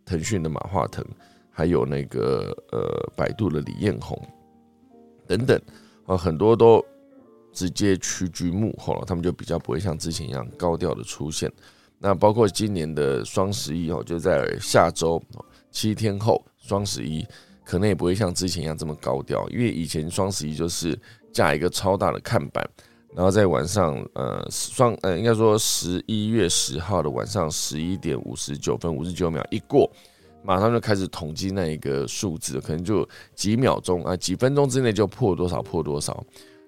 [0.04, 1.06] 腾讯的马化腾，
[1.52, 4.20] 还有那个呃百度的李彦宏
[5.28, 5.62] 等等，
[6.06, 6.84] 啊，很多都
[7.54, 11.52] 直接屈居幕后了，他们就比较不会像之前一样高调的出现。
[12.00, 15.22] 那包括今年的双十一哦，就在下周
[15.70, 17.26] 七天后双十一。
[17.64, 21.00] 可能也不会像之前一样这么高调，因为以前双十一就是
[21.32, 22.68] 架一个超大的看板，
[23.14, 29.92] 然后在晚上，呃，双呃，应该说十一月十号的晚上十一点五十九分五十九秒一过，
[30.44, 36.24] 马上就开始统计那一个数字，可能就几秒钟啊，几分钟之内就破多少破多少，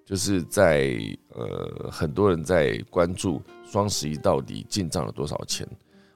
[0.06, 0.98] 就是在
[1.30, 5.66] 呃很多人在关注双十一到底进账了多少钱，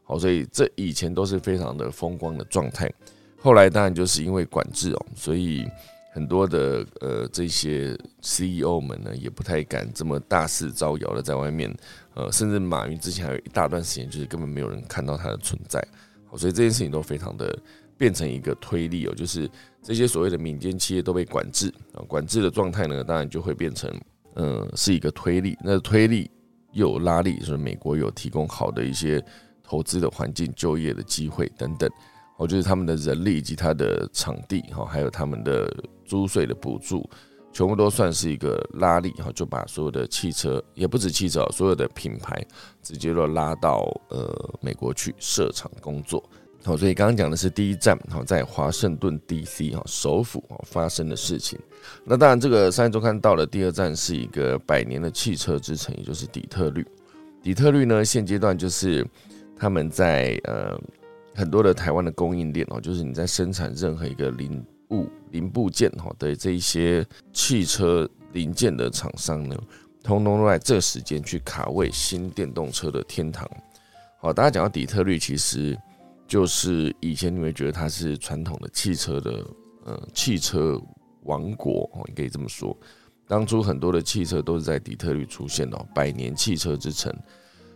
[0.04, 2.92] 好，所以这以前都是非常的风光的状态。
[3.40, 5.66] 后来当然就是因为管制哦，所以
[6.14, 11.72] 很多的呃这些 CEO 们呢，也不太敢这么大肆招摇的在外面，
[12.16, 15.86] 呃，甚至马云之前还有一大段时间，就是根本没有人看到他的存在。
[16.26, 17.58] 好，所以这件事情都非常的
[17.98, 19.50] 变成一个推力哦，就是
[19.84, 23.92] 这些所谓的民间企业都被管制啊，管制的状态呢，当然就会变成
[24.36, 26.30] 嗯是一个推力，那推力
[26.72, 29.24] 又有拉力，就是美国有提供好的一些
[29.64, 31.90] 投资的环境、就业的机会等等。
[32.38, 35.68] 哦，就是他们的人力以及他的场地，哈，还有他们的
[36.06, 37.10] 租税的补助，
[37.52, 42.40] 全部都算是一个拉力，哈，就把所有的汽车，也不止汽车，所有的品牌
[42.84, 46.24] 直接都拉到呃美国去设厂工作。
[46.64, 49.72] 好，所以刚刚讲的是第一站，哈，在华盛顿 D.C.
[49.76, 51.58] 哈首府发生的事情。
[52.04, 56.86] 那当然，这个商业周刊到了第二站是一个百年的汽车之城，也就是底特律。
[57.42, 59.04] 底特律呢，现阶段就是
[59.58, 60.80] 他们在呃。
[61.38, 69.56] 很多的台湾的供应链哦，就是你在生产任何一个零物零部件哈的这一些汽车零件的厂商呢，
[70.04, 73.48] 通通都在这时间去卡位新电动车的天堂。
[74.20, 75.78] 好，大家讲到底特律，其实
[76.28, 79.46] 就是以前你会觉得它是传统的汽车的
[79.86, 80.82] 呃汽车
[81.22, 82.76] 王国哦，你可以这么说。
[83.28, 87.16] 当初很多的汽车都是在底特律出现的，百年汽车之城。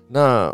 [0.08, 0.52] 那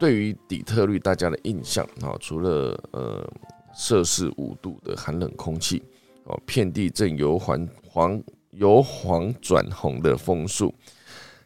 [0.00, 3.30] 对于底特律，大家的印象啊，除了呃
[3.74, 5.82] 摄氏五度的寒冷空气
[6.24, 10.74] 哦，遍地正由黄黄由黄转红的枫树，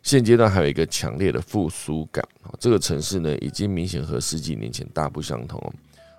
[0.04, 2.54] 现阶段还有一个强烈的复苏感啊。
[2.60, 5.60] 这个城市呢，已经明显和十几年前大不相同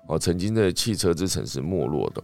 [0.10, 0.20] 哦。
[0.20, 2.22] 曾经的汽车之城是没落的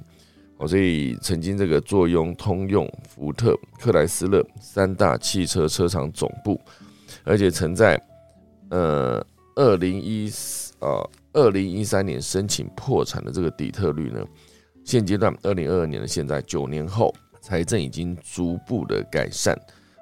[0.57, 6.59] 哦，所以曾经这个坐拥通用、福特、克莱斯勒三大汽车车厂总部，
[7.23, 7.97] 而且曾在
[8.71, 9.25] 呃。
[9.61, 14.25] 二零一四呃，二零一三年申请破产的这个底特律呢，
[14.83, 19.55] 现阶段二零二二年的现在九年后，财政已经逐步的改善，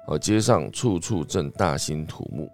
[0.06, 2.50] 哦，街上处处正大兴土木，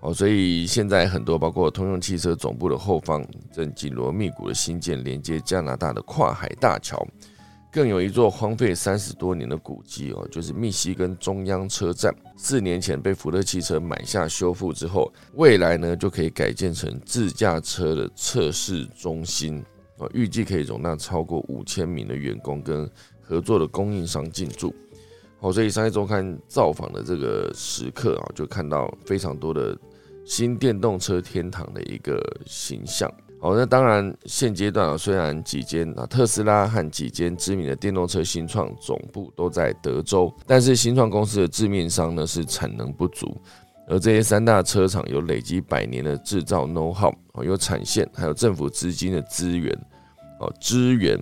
[0.00, 7.02] 哦，所以现在很多包括通用汽车总部的后方正紧锣密鼓的新建连接加拿大的跨海大桥。
[7.74, 12.14] 更有一座荒废三十多年的古迹哦，就是密西根中央车站。
[12.36, 19.60] 四年前被福特汽车买下修复之后，未来呢就可以改建成自驾车的测试中心
[19.98, 22.88] 哦，预计可以容纳超过五千名的员工跟
[23.20, 24.72] 合作的供应商进驻。
[25.40, 29.76] 好，所以商业周刊造访的这个时刻啊，就看到非常多的
[30.24, 33.12] 新电动车天堂的一个形象。
[33.44, 43.36] 哦，那当然，现阶段啊，虽然几间啊特斯拉和几间知名的电动车新创总部都在德州，但是新创公司的致命伤呢是产能不足，
[43.86, 47.12] 而这些三大车厂有累积百年的制造 know how，
[47.44, 49.70] 有产线，还有政府资金的资源，
[50.40, 51.20] 哦，资源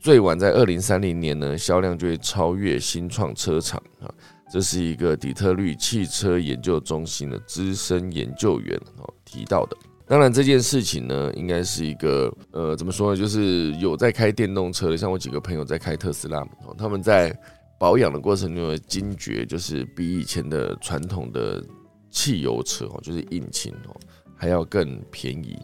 [0.00, 4.10] 最晚在二零三零年呢，销量就会超越新创车厂啊，
[4.50, 9.76] 这是一个底特律汽车研究中心的资深研究员哦提到的。
[10.06, 13.16] 当然，这件事情呢，应该是一个呃，怎么说呢？
[13.18, 17.34] 就是有在开电动车的，像我几个朋友在开特斯拉，哦，他们在
[17.78, 21.64] 保养的过程中惊觉，就是比以前的传统的
[22.10, 23.96] 汽油车哦，就是引擎哦，
[24.36, 25.58] 还要更便宜，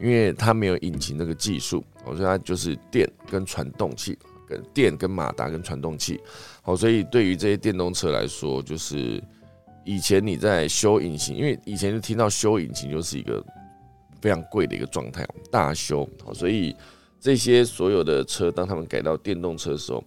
[0.00, 6.20] 因为它没有引擎那个技术，哦，所以它就是电跟传动器，跟电跟马达跟传动器，
[6.62, 9.22] 好，所以对于这些电动车来说，就是
[9.84, 13.40] 以前你在修引擎，因为以前就听到修引擎就是一个。
[14.24, 16.74] 非常贵的一个状态，大修，所以
[17.20, 20.02] 这些所有的车，当他们改到电动车的时候，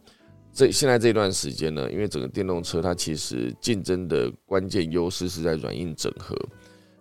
[0.51, 6.36] 这现在这段时间呢，因为整个电动车它其实竞争的关键优势是在软硬整合，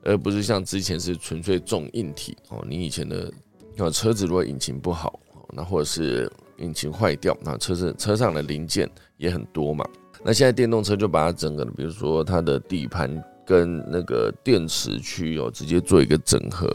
[0.03, 2.63] 而不是像之前是纯粹重硬体哦。
[2.69, 3.33] 你以前的
[3.79, 5.19] 啊车子如果引擎不好，
[5.55, 9.89] 那或者是引擎坏掉，那车子车上的零件也很多嘛。
[10.23, 16.69] 那现在电动车就把它整个，比如说它的底盘跟那个电池区哦，直接做一个整合。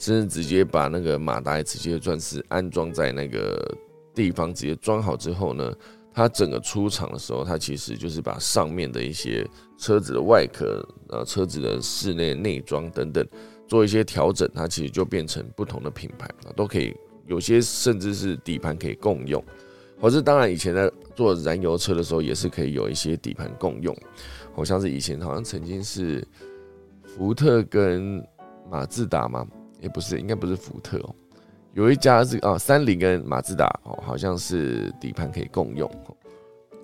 [0.00, 3.76] 甚至直接把那个马达直接钻石安装在那个
[4.14, 5.72] 地方，直接装好之后呢，
[6.10, 13.24] 它整个出厂的时候，它其实就是把上面的一些车子的外壳、呃车子的室内内装等等
[13.68, 19.44] 做一些调整，它其实就变成不同的品牌啊，都可以有些甚至是底盘可以共用，
[20.00, 23.94] 或是当然以前在做燃油车的时候也是可以有一些底盘共用，
[24.54, 26.26] 好像是以前好像曾经是
[27.04, 28.26] 福特跟
[28.70, 29.46] 马自达嘛。
[29.80, 31.14] 也不是，应该不是福特哦，
[31.74, 35.90] 有一家是啊，三菱跟马自达哦，好像是底盘可以共用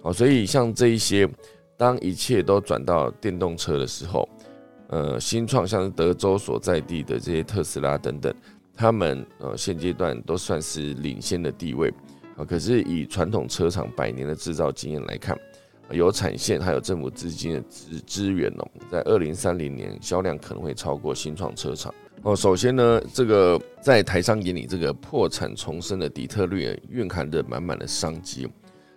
[0.03, 1.29] 哦，所以像这一些，
[1.77, 4.29] 当一切都转到电动车的时候，
[4.89, 8.35] 呃，新创像是德州所在地的这些特斯拉等等，
[8.75, 11.93] 他们呃现阶段都算是领先的地位，
[12.37, 15.37] 啊，可是以传统车厂百年的制造经验来看，
[15.91, 21.93] 有产线还有政府资金的资资源哦，在二零三零年销量可能会超过新创车厂
[22.27, 22.37] 哦。
[22.37, 28.49] 首先呢，这个在台商眼里，这个破产重生的底特律蕴含着满满的商机。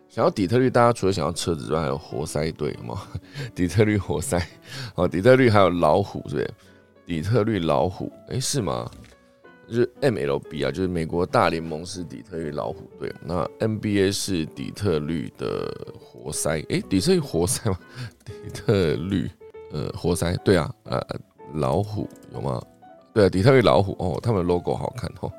[0.07, 3.03] 想要底特律，大家除了想要车子之外，还有活塞队嘛？
[3.53, 4.43] 底特律活塞
[4.95, 6.51] 哦，底特律还有老虎，对不对？
[7.05, 8.89] 底特律老虎，哎，是吗？
[9.67, 17.77] 就是 MLB 啊，就是美国大联盟是底特律老虎队，那 NBA 是底特律的活塞，哎，底特律活塞吗？
[18.25, 19.29] 底特律
[19.71, 20.99] 呃活塞，对啊，呃
[21.53, 22.59] 老虎有吗？
[23.19, 25.29] 对，底特律老虎哦，他们的 logo 好看哦，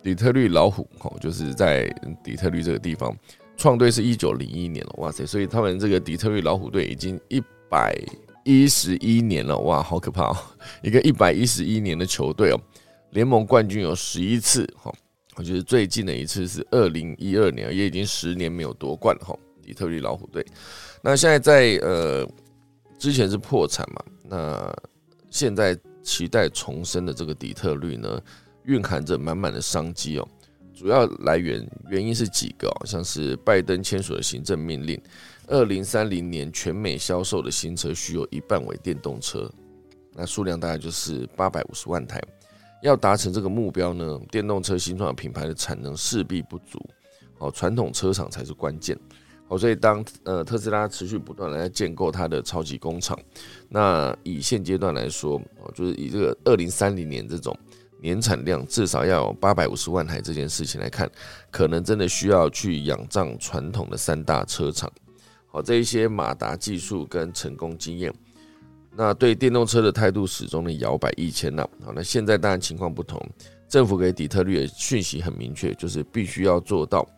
[0.00, 1.84] 底特律老虎哦，就是在
[2.22, 3.12] 底特律这个地方。
[3.56, 5.26] 创队是一九零一年了，哇塞！
[5.26, 7.92] 所以他们这个底特律老虎队已经一百
[8.44, 10.36] 一十一年了，哇，好可怕哦！
[10.82, 12.60] 一个一百一十一年的球队哦，
[13.10, 14.92] 联盟冠军有十一次，哈，
[15.34, 19.36] 我觉得最近的一次是二零一二年，也已经十年没有夺冠了，哈。
[19.60, 20.44] 底特律老虎队，
[21.02, 22.28] 那现在在呃
[22.96, 24.76] 之前是破产嘛，那
[25.30, 28.22] 现在期待重生的这个底特律呢，
[28.64, 30.28] 蕴含着满满的商机哦。
[30.72, 35.00] 主要来源原因是几个，像是拜登签署的行政命令，
[35.46, 39.50] 二零三零年全美销售的新车需有一半为电动车，
[40.12, 42.20] 那数量大概就是八百五十万台。
[42.82, 46.78] 要达成这个目标呢，电动车新创品牌的产能势必不足，
[47.38, 48.98] 哦，传统车厂才是关键。
[49.46, 53.18] 好，所以当呃特斯拉持续不断的在建构它的超级工厂，
[53.68, 57.56] 那以现阶段来说，哦，就是以这个二零三零年这种。
[58.00, 61.10] 年产量至少要有八百五十万台，这件事情来看，
[61.50, 64.92] 可能真的需要去仰仗传统的三大车厂。
[65.46, 68.12] 好，这一些马达技术跟成功经验，
[68.94, 71.66] 那对电动车的态度始终的摇摆一千呐。
[71.82, 73.18] 好，那现在当然情况不同，
[73.70, 77.08] 政府给底特律的讯息很明确，就是必须要做到，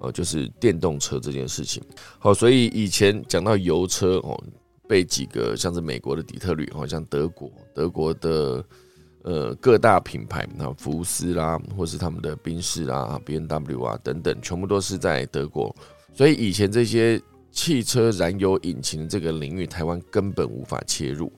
[0.00, 1.82] 呃，就是电动车这件事情。
[2.18, 4.42] 好，所以以前讲到油车哦，
[4.88, 8.64] 被几个像是美国的底特律，好像德国，德国的。
[9.26, 15.74] 呃，各大品牌，那福斯啦，或是他们的宾士啦、B N W 啊等等，全部都是在德国。
[16.12, 17.18] 所以以前这些
[17.50, 21.32] 汽车燃油引擎这个领域，台湾根本无法切入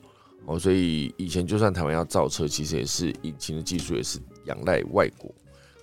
[0.45, 0.59] 哦。
[0.59, 5.33] 所以以前就算台湾要造车，其实也是引擎的技术也是仰赖外国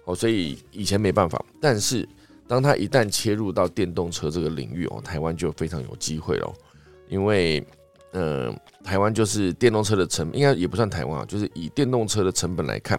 [0.04, 0.14] 哦。
[0.14, 1.42] 所以以前没办法。
[1.58, 2.06] 但是
[2.46, 6.52] 当它一旦切入到电动车这个领域哦，台湾就非常有机会了，
[7.08, 7.64] 因为。
[8.16, 8.54] 呃，
[8.84, 12.96] 台湾就是电动车的成，应该也不算台湾啊，就是以电动车的成本来看，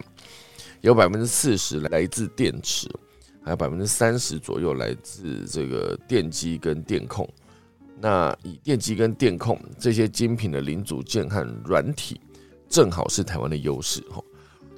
[0.82, 2.86] 有百分之四十来自电池，
[3.42, 7.26] 还有百分之三十左右来自这个电机跟电控。
[7.98, 12.20] 那以电机跟电控这些精品的零组件和软体，
[12.68, 14.22] 正好是台湾的优势哈。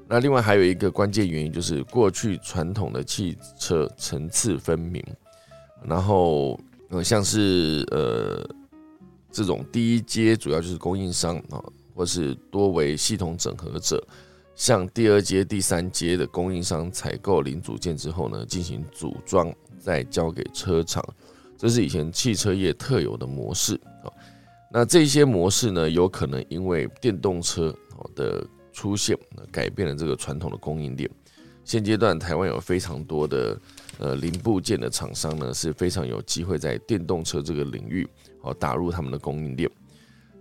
[0.09, 5.05] 那另外还有一个关键原因，就是过去传统的汽车层次分明，
[5.85, 6.59] 然后
[6.91, 8.49] 呃像是呃。
[9.31, 11.63] 这种第一阶主要就是供应商啊，
[11.95, 14.03] 或是多为系统整合者，
[14.55, 21.05] 向第二阶、第三阶的供应商采购零组件之后呢，进行组装，再交给车厂，
[21.59, 24.09] 这是以前汽车业特有的模式啊。
[24.73, 27.73] 那这些模式呢，有可能因为电动车
[28.17, 28.45] 的
[28.79, 29.19] 出现，
[29.51, 31.11] 改变了这个传统的供应链。
[31.65, 33.61] 现阶段台湾有非常多的
[33.99, 38.09] 呃零部件的厂商呢，是非常有机会在电动车这个领域。
[38.43, 39.69] 哦，打入他们的供应链。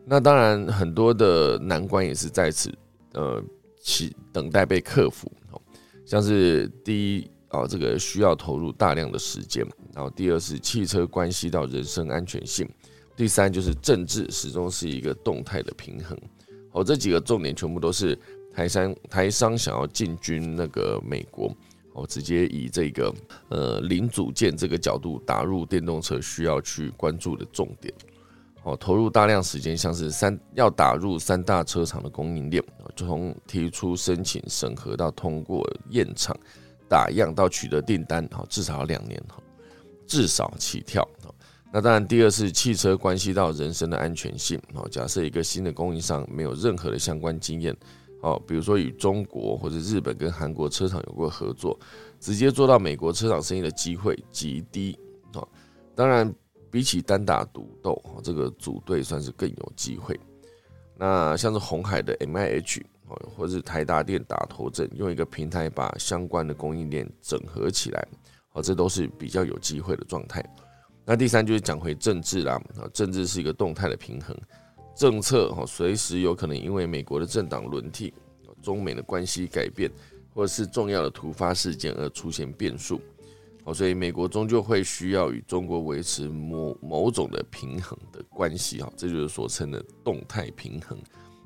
[0.05, 2.71] 那当然，很多的难关也是在此，
[3.13, 3.43] 呃，
[3.81, 5.31] 其等待被克服。
[6.05, 12.67] 像是第一啊，这个需要投入大量的时间；然后第二是汽车关系到人身安全性；
[13.15, 16.15] 第三就是政治始终是一个动态的平衡。
[16.77, 18.15] 好，这几个重点全部都是
[18.53, 21.51] 台商台商想要进军那个美国。
[21.93, 23.11] 哦，直接以这个
[23.49, 27.91] 呃零组件这个角度打入电动车，需要去关注的重点。
[28.61, 32.63] 哦，投入大量时间，像是三要打入三大车厂的供应链，
[32.95, 36.37] 从提出申请审核到通过验厂
[36.87, 39.41] 打样到取得订单，哦至少要两年哈，
[40.05, 41.03] 至少起跳。
[41.71, 44.59] 那当然，第二是汽车关系到人身的安全性。
[44.73, 47.75] 哦，假设一个新的供应商没有任何的相关经验。
[48.21, 51.77] 哦，比如说与中国或者日本跟韩国车厂有过合作，
[52.19, 54.97] 直接做到美国车厂生意的机会极低。
[55.33, 55.47] 哦，
[55.93, 56.33] 当然
[56.71, 60.19] 比起单打独斗，这个组队算是更有机会。
[60.97, 68.07] 那像是红海的 M I H，哦，或者是台达电打头阵，用一个平台把相关的供应链整合起来，
[68.53, 70.43] 哦，这都是比较有机会的状态。
[71.09, 74.37] 那第三就是讲回政治啦，啊，政治是一个动态的平衡。
[74.93, 78.13] 政策哈，随时有可能因为美国的政党轮替、
[78.61, 79.89] 中美的关系改变，
[80.33, 82.99] 或者是重要的突发事件而出现变数。
[83.63, 90.97] 哦，所以美国终究会需要与中国维持某某种的平衡的关系哈，这就是所称的动态平衡。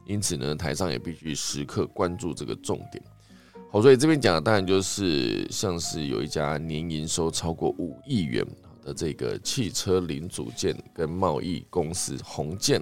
[0.07, 3.03] 因此呢，台上也必须时刻关注这个重点。
[3.69, 8.43] 好，所以这边讲的当然就是像是有一家年营收超过五亿元
[8.81, 12.81] 的这个汽车零组件跟贸易公司宏建，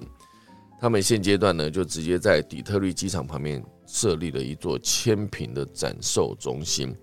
[0.80, 6.96] 他们现阶段呢就直接在底特律机场旁边设立了一座千平的展售中心。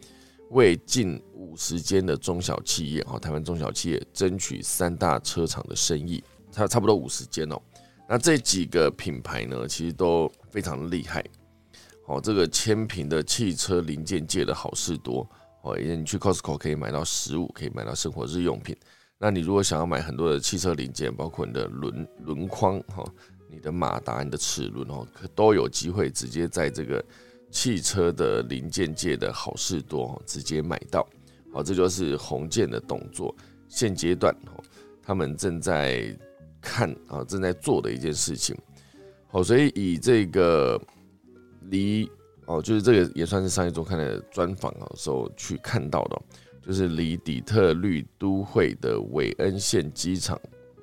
[0.51, 7.61] 为近五十间的中小企业，哈，台湾中小企业争取三大车厂的生意，差差不多五十间哦。
[8.07, 11.21] 那这几个品牌呢，其实都非常厉害。
[12.05, 15.29] 哦，这个千平的汽车零件界的好事多，
[15.61, 18.75] 哦，因为你去 Costco 可以买到食物，可以买到生活日用品。
[19.17, 23.03] 那你如果想要买很多的汽车零件，包括你的轮轮框，哈，
[23.49, 27.03] 你的马达、你的齿轮，哦，可都有机会直接在这个。
[27.49, 31.07] 汽车的零件界的好事多，直接买到，
[31.53, 33.33] 好，这就是红建的动作。
[33.69, 34.61] 现阶段，哦，
[35.01, 36.13] 他们正在
[36.61, 38.53] 看啊，正在做的一件事情。
[39.29, 40.79] 好，所以以这个
[41.69, 42.11] 离
[42.47, 46.21] 哦，就是这个也算是上一周看的专访啊时候去看到的，
[46.65, 50.39] 就是离底特律都会的韦恩县机场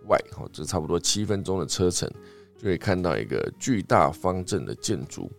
[0.07, 2.09] 外，好，就差不多七分钟的车程，
[2.57, 5.31] 就可以看到一个巨大方正的建筑。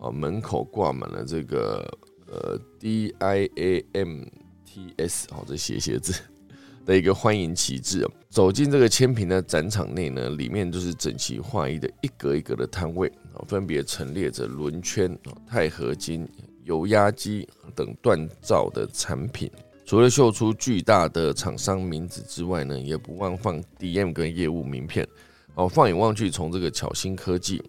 [0.00, 1.88] 哦，门口挂满了这个
[2.26, 4.24] 呃 D I A M
[4.64, 6.12] T S 哦，这写写字
[6.84, 8.06] 的一个欢迎旗帜。
[8.30, 13.10] 走进这个千平的展场内呢，里面就是整齐划一的一格一格的摊位，
[13.46, 16.28] 分别陈列着轮圈、钛合金、
[16.64, 19.50] 油压机等锻造的产品。
[19.84, 25.06] 除了秀出巨大的厂商名字之外呢，也不忘放 D M 跟业务名片。
[25.54, 27.62] 哦，放眼望去，从这个巧新科技。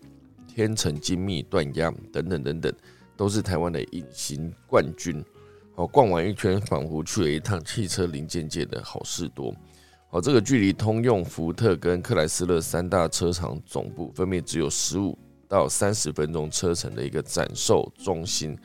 [0.47, 2.73] 天成精密锻压等等等等，
[3.15, 5.23] 都是台湾的隐形冠军。
[5.73, 9.55] 好，逛完一圈，仿佛去了一趟汽车零件界的好事多。
[10.09, 15.17] 好，这个距离通用、福特跟克莱斯勒三大车厂总部分别只有十五
[15.49, 18.55] 到三十分钟车程的一个展售中心，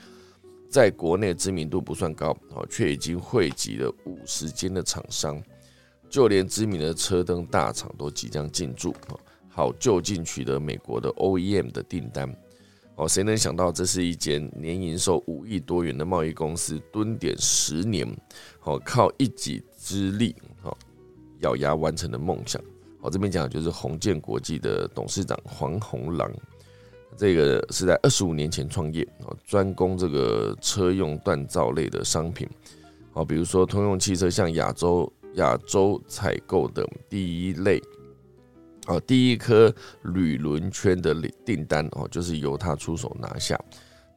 [0.68, 5.42] 在国内知名度不算高，哦，却已经汇集了五十间的厂商，
[6.10, 9.18] 就连知名的车灯大厂都即将进驻哦。
[9.48, 12.28] 好，就近取得美国的 OEM 的订单
[12.96, 18.06] 哦，谁能想到这是一间年营收五亿多元的贸易公司，蹲点十年，
[18.64, 20.76] 哦靠一己之力，哦
[21.40, 22.60] 咬牙完成的梦想。
[23.00, 26.30] 好，这边讲的就是宏建国际的董事长黄宏郎，
[27.16, 32.48] 这个是在二十五年前创业，哦，专攻这个车用锻造类的商品，
[33.12, 37.82] 好，比如说通用汽车向亚洲亚洲采购的第一类。
[38.86, 43.58] 哦，第一颗铝轮圈的订单哦，就是由他出手拿下。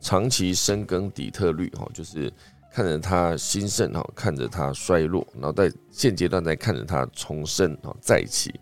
[0.01, 2.29] 长期深耕底特律哦，就是
[2.73, 8.59] 看着它兴盛哈，看着它衰落，然后在现阶段在看着它重生哦再起。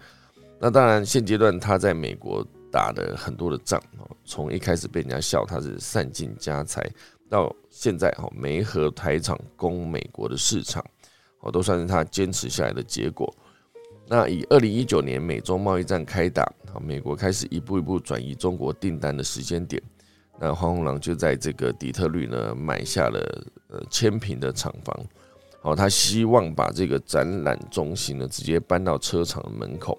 [0.59, 2.45] 那当然，现阶段他在美国
[2.75, 6.85] 打的很多的仗哦，从一开始被人家笑他是散尽家财，
[7.29, 10.83] 到现在哈没和台厂攻美国的市场，
[11.39, 13.33] 哦，都算是他坚持下来的结果。
[14.09, 19.81] 那以二零一九年美中贸易战开打，好，美国开始一步一步转移中国订单的时间点，
[20.37, 25.05] 那黄宏郎就在这个底特律呢买下了呃千平的厂房，
[25.61, 29.97] 好，他希望把这个展览中心呢直接搬到车厂的门口。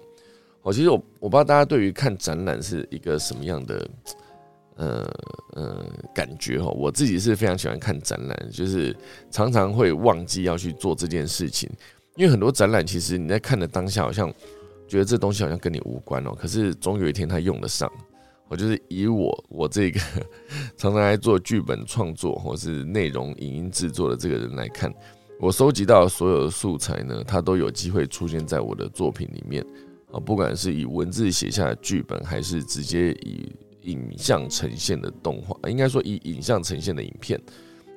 [0.67, 3.89] 我，其实我我不知道大家对于看展览是一个什么样的
[4.75, 5.09] 呃
[5.53, 8.93] 呃感觉哈，我自己是非常喜欢看展览，就是
[9.31, 11.69] 常常会忘记要去做这件事情。
[12.17, 14.29] 因为很多展览，其实你在看的当下，好像
[14.89, 16.35] 觉得这东西好像跟你无关哦。
[16.37, 17.89] 可是总有一天它用得上。
[18.49, 20.01] 我就是以我我这个
[20.75, 24.93] 常常来做剧本创作或是内容影音制作的这个人来看，
[25.39, 29.65] 我收集到所有的素材呢，它都有机会出现在我的作品里面
[30.11, 30.19] 啊。
[30.19, 33.51] 不管是以文字写下的剧本，还是直接以
[33.83, 37.39] 影像呈现的动画，应该说以影像呈现的影片，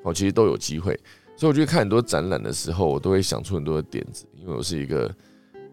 [0.05, 0.99] 哦，其实都有机会。
[1.37, 5.11] 所以我觉得看很多展览的时候，我都会想出很多的点子，因为我是一个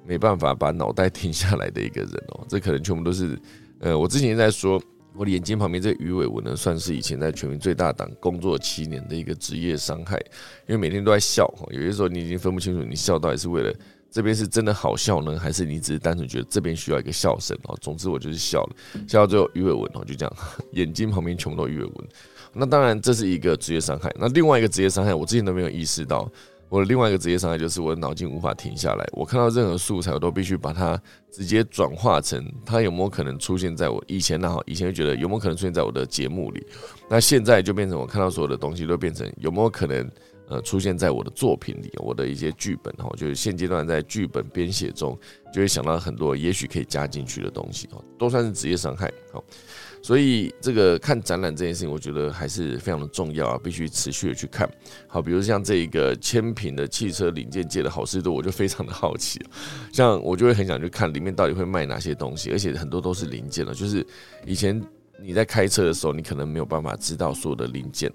[0.06, 2.46] 没办法把脑袋 停下来的一个人哦。
[2.48, 3.38] 这可能全部都是，
[3.80, 4.82] 呃，我之前在说，
[5.14, 10.18] 我的眼睛旁边这鱼尾纹呢，算是以前在全民最大党工作七年的一个职业伤害，
[10.68, 13.74] 因为每天都在笑，有些时候你已经分不清楚你笑到底是为了
[14.10, 17.78] 这边是真的好笑呢，还是你只是单纯觉得这边需要一个笑声哦。
[17.82, 18.76] 总之我就是笑了，
[19.08, 20.36] 笑到最后鱼尾纹哦，就这样，
[20.72, 22.08] 眼睛旁边全部都鱼尾纹。
[22.54, 24.12] 那当然，这是一个职业伤害。
[24.18, 26.30] 那另外一个职业伤害，我之前都没有意识到。
[26.70, 29.08] 我的另外一个职业伤害就是我的脑筋无法停下来。
[29.14, 31.02] 我看到任何素材，我都必须把它
[31.32, 36.62] 直接转化成它有没有可能出现在我以前那好，以前就觉得有没有可能出现在我的节目里。
[37.10, 40.12] 那现在就变成我看到所有的东西都变成有没有可能
[40.48, 45.18] 呃出现在我的作品里，我的一些剧本哈，就是现阶段在剧本编写中，
[45.54, 49.44] 就会想到很多也许可以加进去的东西哦，都算是职业伤害好。
[50.04, 54.70] 所以这个看展览这件事情，我觉得还是非常的重要啊，必须持续的去看。
[55.08, 59.42] 好，比如像这一个千平的汽车零件界的好事多，我就非常的好奇。
[59.92, 63.74] 像我就会很想去看里面到底会卖哪些东西，而且很多都是零件了。
[63.74, 64.06] 就是
[64.46, 64.82] 以前
[65.20, 68.10] 你在开车的时候，你可能没有办法知道所有的零件，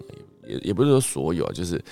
[0.47, 1.83] 也也不是说所有啊，就是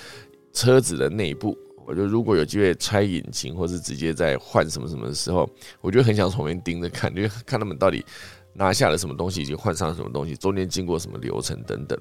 [0.52, 1.56] 车子的内部。
[1.86, 5.48] 我觉得如果有机会拆引擎，或是直接在换什么什么的时候，
[5.80, 8.04] 我就很想从旁边盯着看， 就看他们到底。
[8.52, 11.96] 拿下了什么东西，以及换上了什么东西，中间经过什么流程等等，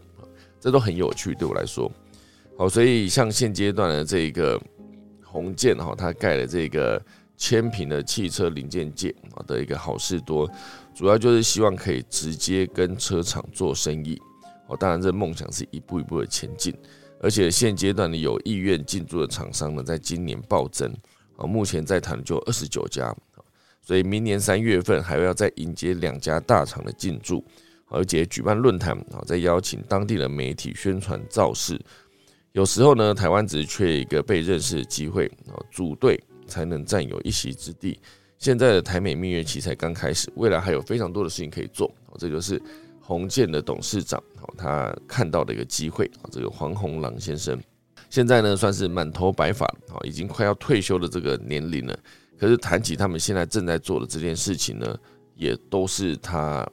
[0.59, 1.35] 这都很有趣。
[1.35, 1.89] 对我来说，
[2.57, 4.59] 好，所以像现阶段的这一个
[5.23, 6.99] 红建哈，它盖了这个
[7.37, 10.49] 千平的汽车零件界啊的一个好事多，
[10.95, 14.19] 主要就是希望可以直接跟车厂做生意。
[14.67, 16.75] 哦，当然这梦想是一步一步的前进，
[17.21, 20.91] 而且现阶段的有意愿进驻的厂商呢，在今年暴增
[21.35, 23.15] 啊，目前在谈就二十九家。
[23.81, 27.43] 所以明年三月份还要再迎接两家大厂的进驻，
[27.87, 31.79] 而且举办论坛啊，再邀请当地的媒体宣传造势。
[32.51, 37.99] 有时候呢，台湾只是缺一个被认识的机会啊，组队才能占有一席之地。
[38.37, 41.91] 现在的台美蜜月期才刚开始，未来还有非常多的事情可以做。
[42.17, 42.61] 这就是
[43.09, 44.23] 红建的董事长
[44.55, 46.29] 他看到的一个机会啊。
[46.31, 47.59] 这个黄宏朗先生
[48.07, 51.97] 现在呢，算是满头白发啊，已经快要退休的这个年龄了。
[52.37, 54.95] 可是谈起他们现在正在做的这件事情呢，
[55.35, 56.63] 也都是他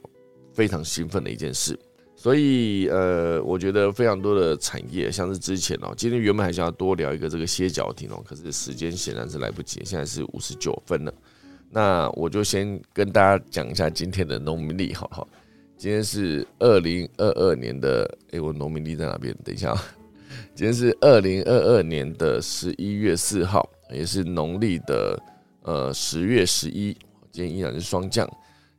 [0.53, 1.77] 非常兴奋的一件事。
[2.15, 11.13] 所以，呃，我觉得非常多的产业，像是之前哦，今天原本还想要多聊一个这个歇脚亭哦，可是时间显然是来不及，现在是五十九分了。
[11.69, 15.27] 那我就先跟大家讲一下今天的农民历，好不好？
[15.77, 19.31] 今天是二零二二年的，诶，我农民历在哪边？
[19.43, 19.75] 等一下，
[20.55, 25.21] 今天是二零二二年的十一月四号，也是农历的。
[25.61, 26.97] 呃，十月十一，
[27.29, 28.27] 今天依然是霜降。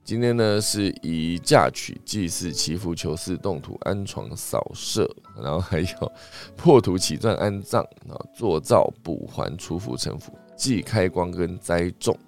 [0.02, 5.08] 今天呢，是以嫁娶、祭祀、祈福、求嗣、动土、安床、扫舍，
[5.40, 6.12] 然后还有
[6.56, 12.18] 破土起钻、安葬啊、做灶、补还、除福、成福、祭开光跟栽种。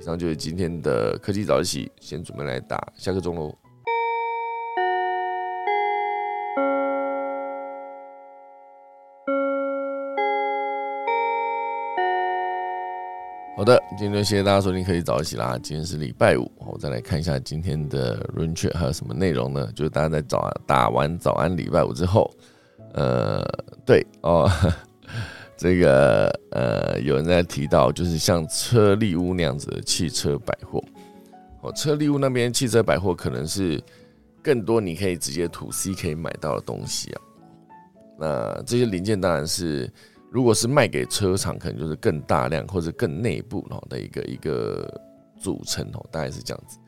[0.00, 3.54] 以上就是今天的科技早起，先准备来打下个钟喽。
[13.60, 15.58] 好的，今天就谢谢大家收听，可以早起啦。
[15.62, 19.70] 今天是礼拜五，我再来看一下今天的 run check 还有什么内容呢？
[19.74, 22.32] 就是大家在早打完早安礼拜五之后，
[22.94, 23.44] 呃，
[23.84, 24.50] 对哦，
[25.58, 30.82] 这个呃，有人在提到，就是像车利屋那样子的汽车百货，
[31.60, 33.78] 哦，车利屋那边汽车百货可能是
[34.42, 37.20] 更多你可以直接吐 C 可以买到的东西啊。
[38.18, 39.86] 那这些零件当然是。
[40.30, 44.88] 如果是卖给车厂，可能就是更大量或者更内部哦的一个一个
[45.36, 46.78] 组成哦，大概是这样子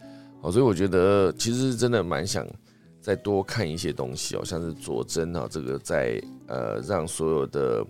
[0.41, 2.47] 哦，所以我觉得其实真的蛮想
[3.01, 7.85] 再多看一些东西哦，像是佐真啊，这个在呃让所有的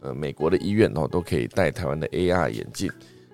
[0.00, 2.90] 呃美国的医院哦都可以戴台湾的 AR 眼镜，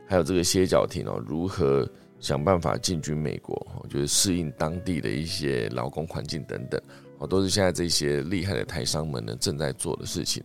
[0.07, 1.89] 还有这个歇脚亭哦，如何
[2.21, 6.79] 想办法进军美国哦，就是适应当地的一些劳工环境等等
[7.17, 10.45] 哦，都是现在这些厉害的台商们呢正在做的事情。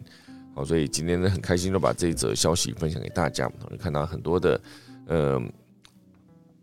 [0.54, 3.50] 好，所以今天呢很开心，就把这一则消息分享给大家。
[3.70, 4.62] 我看到很多的，
[5.08, 5.42] 呃，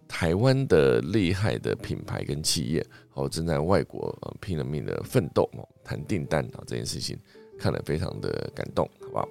[0.07, 5.49] 台湾的厉害的品牌跟企业，哦正在外国拼了命的奋斗，
[5.83, 7.19] 谈订单啊这件事情，
[7.59, 9.29] 看了非常的感动，好不好？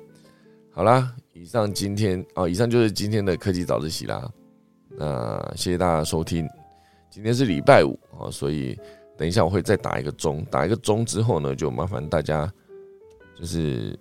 [0.71, 4.27] 好啦，以上今天哦，以上就是今天的科技早自习啦。
[4.89, 6.49] 那谢谢大家收听，
[7.11, 8.75] 今天是礼拜五啊，所以
[9.15, 12.51] 等一下我会再打一个钟，打一个钟之后呢，就麻烦大家
[13.39, 13.95] 就是。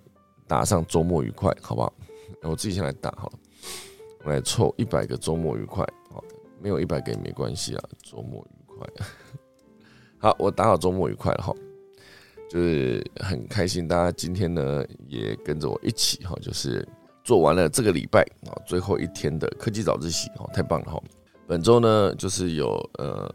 [0.47, 1.93] 打上周末愉快，好不好？
[2.43, 3.39] 我自己先来打好了，
[4.23, 5.85] 我来凑一百个周末愉快。
[6.11, 6.23] 好，
[6.61, 8.87] 没有一百个也没关系啊，周末愉快。
[10.19, 11.53] 好，我打好周末愉快了哈，
[12.49, 16.87] 就是很开心，大家今天呢也跟着我一起哈，就是
[17.23, 21.01] 做完了这个礼拜啊最后一天的科技早自习哦，太棒了哈。
[21.47, 22.69] 本周呢就是有
[22.99, 23.33] 呃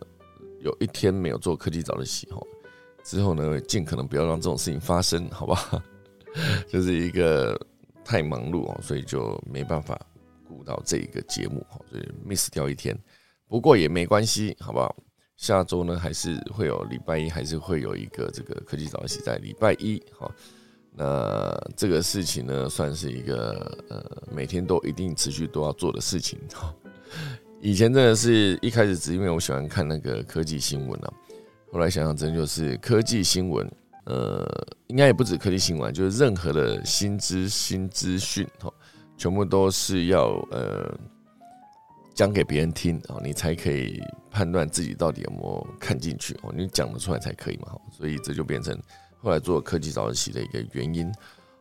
[0.60, 2.40] 有一天没有做科技早自习哈，
[3.04, 5.80] 之后呢尽可能不要让这种事情发生，好不好？
[6.68, 7.58] 就是一个
[8.04, 10.00] 太忙碌哦，所以就没办法
[10.48, 12.98] 顾到这一个节目哈，所以 miss 掉一天。
[13.48, 14.96] 不过也没关系，好不好？
[15.36, 20.30] 下周呢还是会有礼拜一，还是会有一个这个科技早起在礼拜一哈。
[20.94, 26.74] 那这个事情呢，算是一个呃每天都一定持续都要做的事情哈。
[27.60, 31.12] 以前真的是一开始只因为我喜欢看那个科技新闻啊，
[31.72, 33.70] 后来想想真就是科技新闻。
[34.05, 34.46] 呃，
[34.88, 38.72] 应该也不止科技新闻，就是任何的新知新资讯哈，
[39.16, 40.92] 全部都是要呃
[42.14, 48.76] 讲给别人听啊，你才可以判断自己到底有没有看进去哦，你讲得出来才可以嘛，所以这就变成
[49.20, 51.12] 后来做科技早自习的一个原因。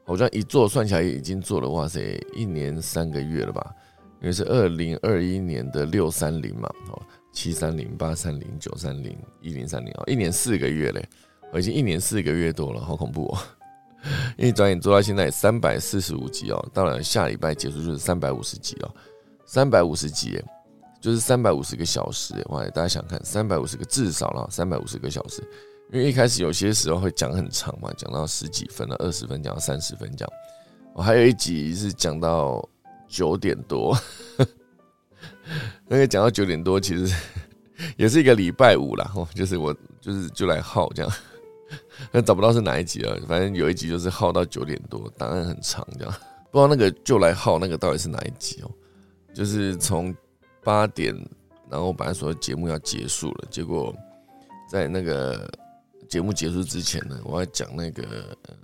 [0.03, 3.73] 好像一做算起来也已经做了哇塞，一年三个月了吧？
[4.19, 11.07] 因为是二零二一年的六三零嘛，哦，七三零、八三零、九三零、一零三零啊，一年四个月嘞。
[11.51, 13.37] 我已经一年四个月多了，好恐怖哦！
[14.37, 18.91] 因为转眼做到现在三百四十五集哦，当然下礼拜结束就是三百五十集哦，
[19.45, 20.41] 三百五十集
[20.99, 22.63] 就是三百五十个小时哇！
[22.69, 25.43] 大家想看三百五十个至少了三百五十个小时，
[25.91, 30.27] 因为一开始有些时候会讲很长嘛，讲到十几分了，二十分讲到三十分讲，
[30.93, 32.67] 我还有一集是讲到
[33.07, 33.97] 九点多，
[35.87, 37.15] 那个讲到九点多其实
[37.97, 41.11] 也是一个礼拜五了哦，就是我就是就来耗这样。
[42.11, 46.13] 但找不到是哪一集了，反正有一集就是耗到九点多，档案很长，这样
[46.49, 48.71] 不知道那个就来耗那个到底是哪一集哦。
[49.33, 50.15] 就是从
[50.63, 51.15] 八点，
[51.69, 53.95] 然后本来说节目要结束了，结果
[54.69, 55.49] 在那个
[56.09, 58.03] 节目结束之前呢，我要讲那个
[58.43, 58.55] 呃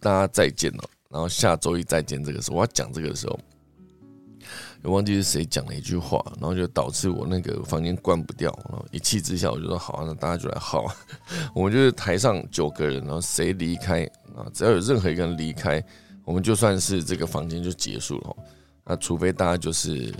[0.00, 3.38] 大家再见了，然后下周一再见这个时候，我要讲这个时候。
[4.84, 10.86] 忘记是谁讲了一句话，然后就导致我那个房间关不掉，然后一气之下我就说好啊，那大家就来耗。
[11.54, 14.48] 我们就是台上九个人，然后谁离开啊？
[14.52, 15.82] 只要有任何一个人离开，
[16.24, 18.36] 我们就算是这个房间就结束了。
[18.84, 20.12] 那除非大家就是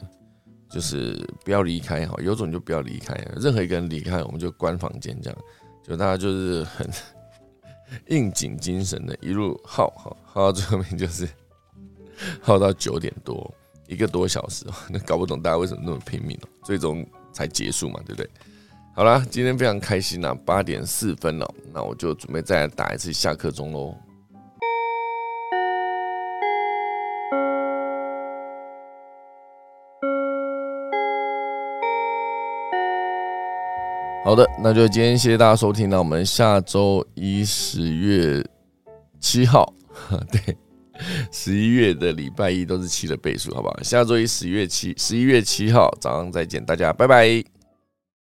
[0.70, 5.38] 就是不要离开哈，有种就不要离开，任何一个人离开，我们就关房间这样。
[5.82, 6.88] 就大家就是很
[8.08, 11.28] 应景精神的，一路耗耗耗到最后面就是
[12.40, 13.52] 耗到九点多。
[13.90, 18.30] 一个多小时， 那搞不懂大家为什么那么拼命，最终才结束嘛，对不对？
[18.94, 23.92] 好啦，今天非常开心呐，八点四分了，那我就准备再打一次下课钟喽。
[34.24, 38.44] 好的，那就今天谢谢大家收听，那我们下周一十月
[39.18, 39.74] 七号，
[40.30, 40.56] 对。
[41.32, 43.82] 十一月的礼拜一都是七的倍数，好不好？
[43.82, 47.49] 下周一十一月七，十一月七号早上再见，大家拜拜。